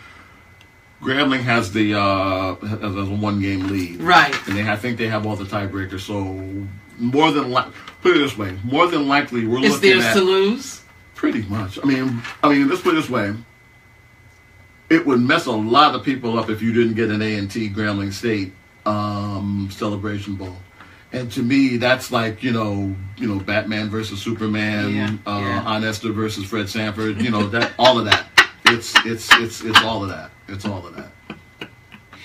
[1.02, 4.34] Grambling has the uh, has a one game lead, Right.
[4.48, 6.00] And they I think they have all the tiebreakers.
[6.00, 6.24] So
[6.98, 10.00] more than li- put it this way, more than likely we're looking at It's looking
[10.00, 10.82] theirs at to lose.
[11.14, 11.78] pretty much.
[11.84, 13.36] I mean, I mean, let's put it this way.
[14.90, 17.52] It would mess a lot of people up if you didn't get an A and
[17.52, 18.54] T Grambling State
[18.88, 20.56] um, Celebration Bowl.
[21.14, 25.64] And to me, that's like you know, you know, Batman versus Superman, Yeah, uh, yeah.
[25.66, 27.22] Aunt Esther versus Fred Sanford.
[27.22, 28.28] You know that all of that.
[28.66, 30.32] It's it's it's it's all of that.
[30.48, 31.12] It's all of that.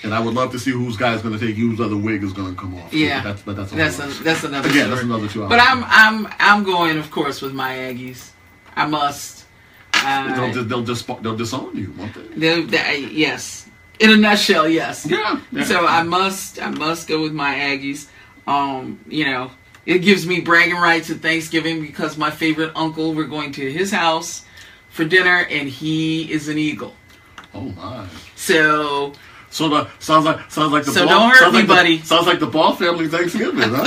[0.03, 2.33] And I would love to see whose guy's going to take whose other wig is
[2.33, 2.93] going to come off.
[2.93, 3.23] Yeah.
[3.23, 4.67] but that's but that's a That's whole a, that's another.
[4.69, 4.89] Again, story.
[4.95, 5.49] that's another two Hours.
[5.49, 5.59] But.
[5.61, 8.31] I'm I'm I'm going, of course, with my Aggies.
[8.75, 9.45] I must.
[9.93, 12.21] Uh, They'll, just- they'll just they'll disown you, won't they?
[12.35, 13.69] they- they- yes.
[14.01, 15.05] In a nutshell, yes.
[15.05, 15.39] Yeah.
[15.53, 15.63] yeah.
[15.63, 18.07] So I must I must go with my Aggies.
[18.47, 19.51] Um, you know,
[19.85, 23.91] it gives me bragging rights at Thanksgiving because my favorite uncle, we're going to his
[23.91, 24.45] house
[24.89, 26.93] for dinner and he is an eagle.
[27.53, 28.05] Oh my.
[28.35, 29.13] So
[29.49, 31.73] So the sounds like sounds like the So ball, don't hurt sounds me, like the-
[31.73, 32.01] buddy.
[32.01, 33.83] sounds like the ball family Thanksgiving, huh?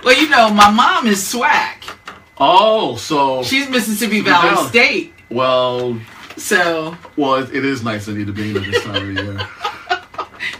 [0.04, 1.94] well you know, my mom is SWAC.
[2.38, 4.68] oh, so She's Mississippi Valley Valley.
[4.68, 5.14] State.
[5.30, 5.98] well,
[6.36, 9.24] So well, it, it is nice of you to be in at this time of
[9.24, 9.48] year.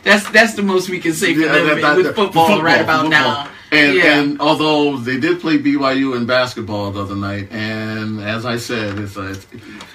[0.06, 2.80] That's that's the most we can say for Yeah, them that- with that- football, right
[2.80, 3.10] about football.
[3.10, 3.48] now.
[3.72, 4.18] And yeah.
[4.20, 8.96] and although they did play BYU in basketball the other night, and as I said,
[9.00, 9.46] it's uh, it's,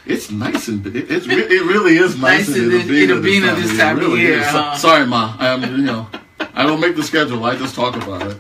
[0.06, 3.14] it's nice and it, it's re- it really is nice, Nice in the- Itta Bena
[3.14, 4.52] in Itta Bena this time of really year, is.
[4.52, 5.36] So- sorry, ma.
[5.40, 6.06] I'm you know
[6.54, 7.46] I don't make the schedule.
[7.46, 8.38] I just talk about it.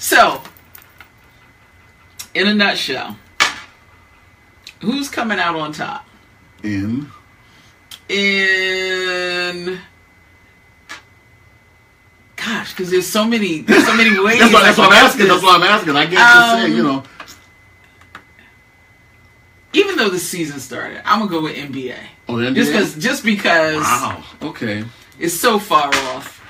[0.00, 0.42] So,
[2.34, 3.16] in a nutshell,
[4.80, 6.04] who's coming out on top?
[6.64, 7.06] In
[8.08, 9.78] In
[12.44, 14.38] gosh, because there's so many, there's so many ways.
[14.38, 15.28] that's what, I that's what I'm asking.
[15.28, 15.96] That's what I'm asking.
[15.96, 17.02] I can't just say, Um, you know.
[19.74, 21.96] Even though the season started, I'm gonna go with NBA.
[22.28, 24.22] Oh, the Just because, just because Wow.
[24.42, 24.84] Okay.
[25.18, 26.40] it's so far off.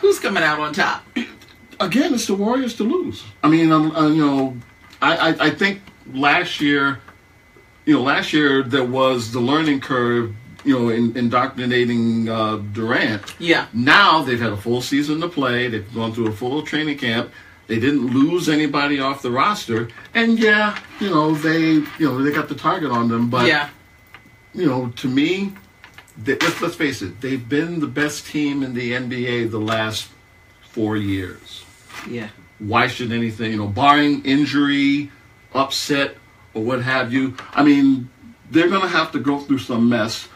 [0.00, 1.04] Who's coming out on top?
[1.78, 3.24] again, it's the Warriors to lose.
[3.42, 4.56] I mean, um, uh, you know,
[5.00, 5.80] I, I, I think
[6.12, 7.00] last year,
[7.86, 10.34] you know, last year there was the learning curve,
[10.64, 13.22] you know, in, indoctrinating uh, Durant.
[13.38, 15.68] Yeah, Now they've had a full season to play.
[15.68, 17.30] They've gone through a full training camp.
[17.66, 22.32] They didn't lose anybody off the roster, and yeah, you know, they, you know, they
[22.32, 23.30] got the target on them.
[23.30, 23.70] But yeah,
[24.54, 25.52] you know, to me,
[26.18, 30.08] they, let's, let's face it, they've been the best team in the NBA the last
[30.62, 31.64] four years
[32.08, 32.28] yeah.
[32.58, 35.10] why should anything, you know, barring injury,
[35.54, 36.16] upset,
[36.54, 37.36] or what have you?
[37.52, 38.08] I mean,
[38.50, 40.28] they're going to have to go through some mess.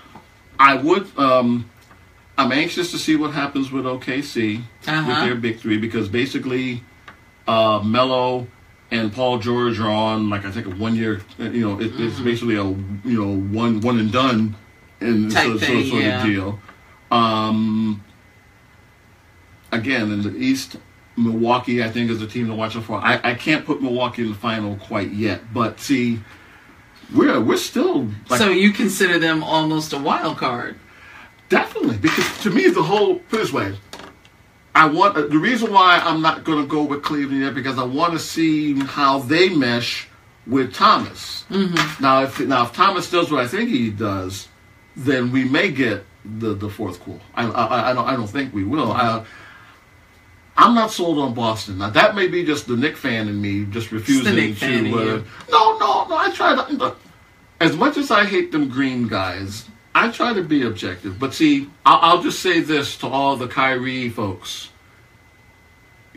[0.58, 1.68] I would, um,
[2.38, 5.24] I'm anxious to see what happens with OKC with Uh-huh.
[5.24, 6.82] their big three because basically,
[7.46, 8.46] uh, Melo
[8.90, 12.20] and Paul George are on like I think a one year, you know, it, it's
[12.20, 14.56] basically a you know one one and done,
[15.00, 16.20] and Type so, so, thing, sort yeah.
[16.20, 16.58] of deal.
[17.10, 18.02] Um,
[19.72, 20.76] again, in the East,
[21.16, 22.96] Milwaukee, I think, is a team to watch out for.
[22.96, 26.20] I, I can't put Milwaukee in the final quite yet, but see,
[27.12, 30.78] we're we're still like so you consider them almost a wild card?
[31.48, 33.76] definitely because to me the whole put this way.
[34.76, 37.84] I want the reason why I'm not going to go with Cleveland yet because I
[37.84, 40.08] want to see how they mesh
[40.48, 41.44] with Thomas.
[41.48, 42.02] Mm-hmm.
[42.02, 44.48] Now, if now if Thomas does what I think he does,
[44.96, 47.20] then we may get the the fourth cool.
[47.36, 48.90] I I, I don't I don't think we will.
[48.90, 49.24] I,
[50.56, 51.78] I'm not sold on Boston.
[51.78, 54.96] Now that may be just the Knick fan in me, just refusing to.
[54.96, 56.16] Uh, no, no, no.
[56.16, 56.96] I try to.
[57.60, 61.18] As much as I hate them green guys, I try to be objective.
[61.18, 64.70] But see, I'll, I'll just say this to all the Kyrie folks.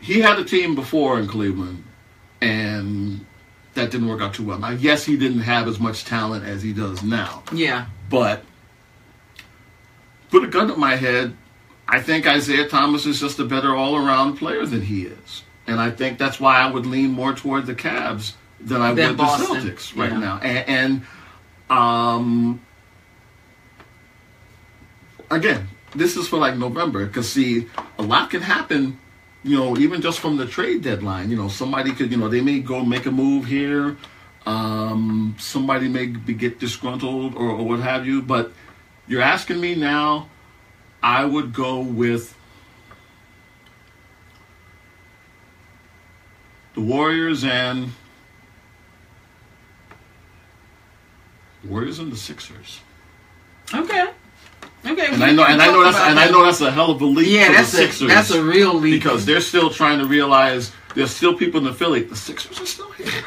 [0.01, 1.83] He had a team before in Cleveland,
[2.41, 3.25] and
[3.73, 4.59] that didn't work out too well.
[4.59, 8.43] Now, yes, he didn't have as much talent as he does now, Yeah, but
[10.29, 11.35] put a gun to my head.
[11.87, 15.89] I think Isaiah Thomas is just a better all-around player than he is, and I
[15.91, 19.65] think that's why I would lean more toward the Cavs than I Than would Boston,
[19.65, 20.19] the Celtics right yeah.
[20.19, 20.39] now.
[20.39, 21.01] And, and
[21.69, 22.61] um,
[25.29, 27.67] again, this is for like November because see,
[27.97, 28.99] a lot can happen.
[29.43, 31.29] You know, even just from the trade deadline.
[31.29, 33.95] You know, somebody could, you know, they may go make a move here.
[34.45, 38.21] Um, somebody may be, get disgruntled or, or what have you.
[38.21, 38.51] But
[39.07, 40.27] you're asking me now.
[41.01, 42.35] I would go with
[46.73, 47.91] the Warriors and
[51.63, 52.81] Warriors and the Sixers.
[53.73, 54.09] okay,
[54.85, 55.07] okay.
[55.13, 57.01] And I know, and I know that's, about and I know that's a hell of
[57.01, 59.69] a leap Yeah, for that's the a Sixers that's a real leap because they're still
[59.69, 62.03] trying to realize there's still people in the Philly.
[62.03, 63.23] The Sixers are still here.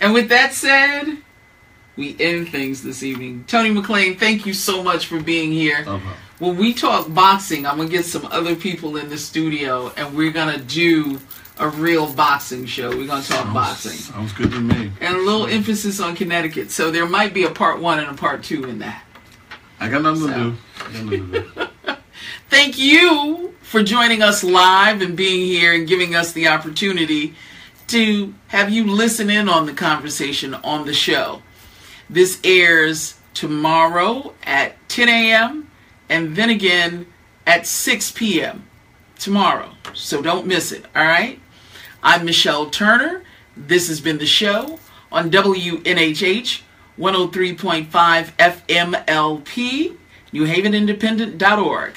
[0.00, 1.18] And with that said,
[1.96, 3.44] we end things this evening.
[3.46, 5.84] Tony McClean, thank you so much for being here.
[5.86, 6.12] Uh-huh.
[6.38, 10.32] When we talk boxing, I'm gonna get some other people in the studio, and we're
[10.32, 11.18] gonna do
[11.58, 12.90] a real boxing show.
[12.90, 14.92] We're gonna talk boxing Sounds good to me.
[15.00, 16.70] and a little emphasis on Connecticut.
[16.70, 19.02] So there might be a part one and a part two in that.
[19.80, 20.28] I got nothing So.
[20.28, 20.56] to do.
[20.78, 21.66] I got nothing to do.
[22.50, 27.34] Thank you for joining us live and being here and giving us the opportunity
[27.88, 31.42] to have you listen in on the conversation on the show.
[32.08, 35.70] This airs tomorrow at 10 a.m.
[36.08, 37.06] and then again
[37.46, 38.68] at 6 p.m.
[39.18, 39.70] tomorrow.
[39.92, 41.40] So don't miss it, all right?
[42.02, 43.22] I'm Michelle Turner.
[43.56, 44.78] This has been the show
[45.10, 46.62] on WNHH
[46.98, 47.86] 103.5
[48.36, 49.96] FMLP,
[50.32, 51.94] NewHavenIndependent.org.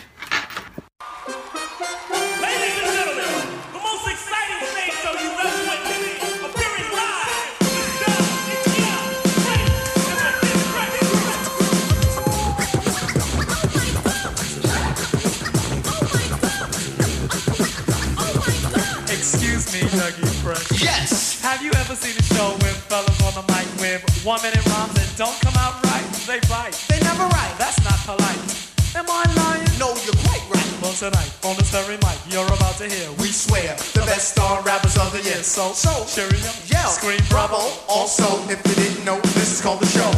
[21.59, 24.95] Have you ever seen a show with fellas on the mic with one minute rhymes
[24.95, 26.07] that don't come out right?
[26.23, 26.71] They bite.
[26.87, 27.51] They never write.
[27.59, 28.39] That's not polite.
[28.95, 29.67] Am I lying?
[29.75, 30.71] No, you're quite right.
[30.79, 34.63] Well, tonight, on this very mic, you're about to hear, we swear, the best star
[34.63, 35.43] rappers of the year.
[35.43, 37.59] So, so, cheerio, yell, scream, bravo.
[37.91, 40.15] Also, if you didn't know, this is called the show.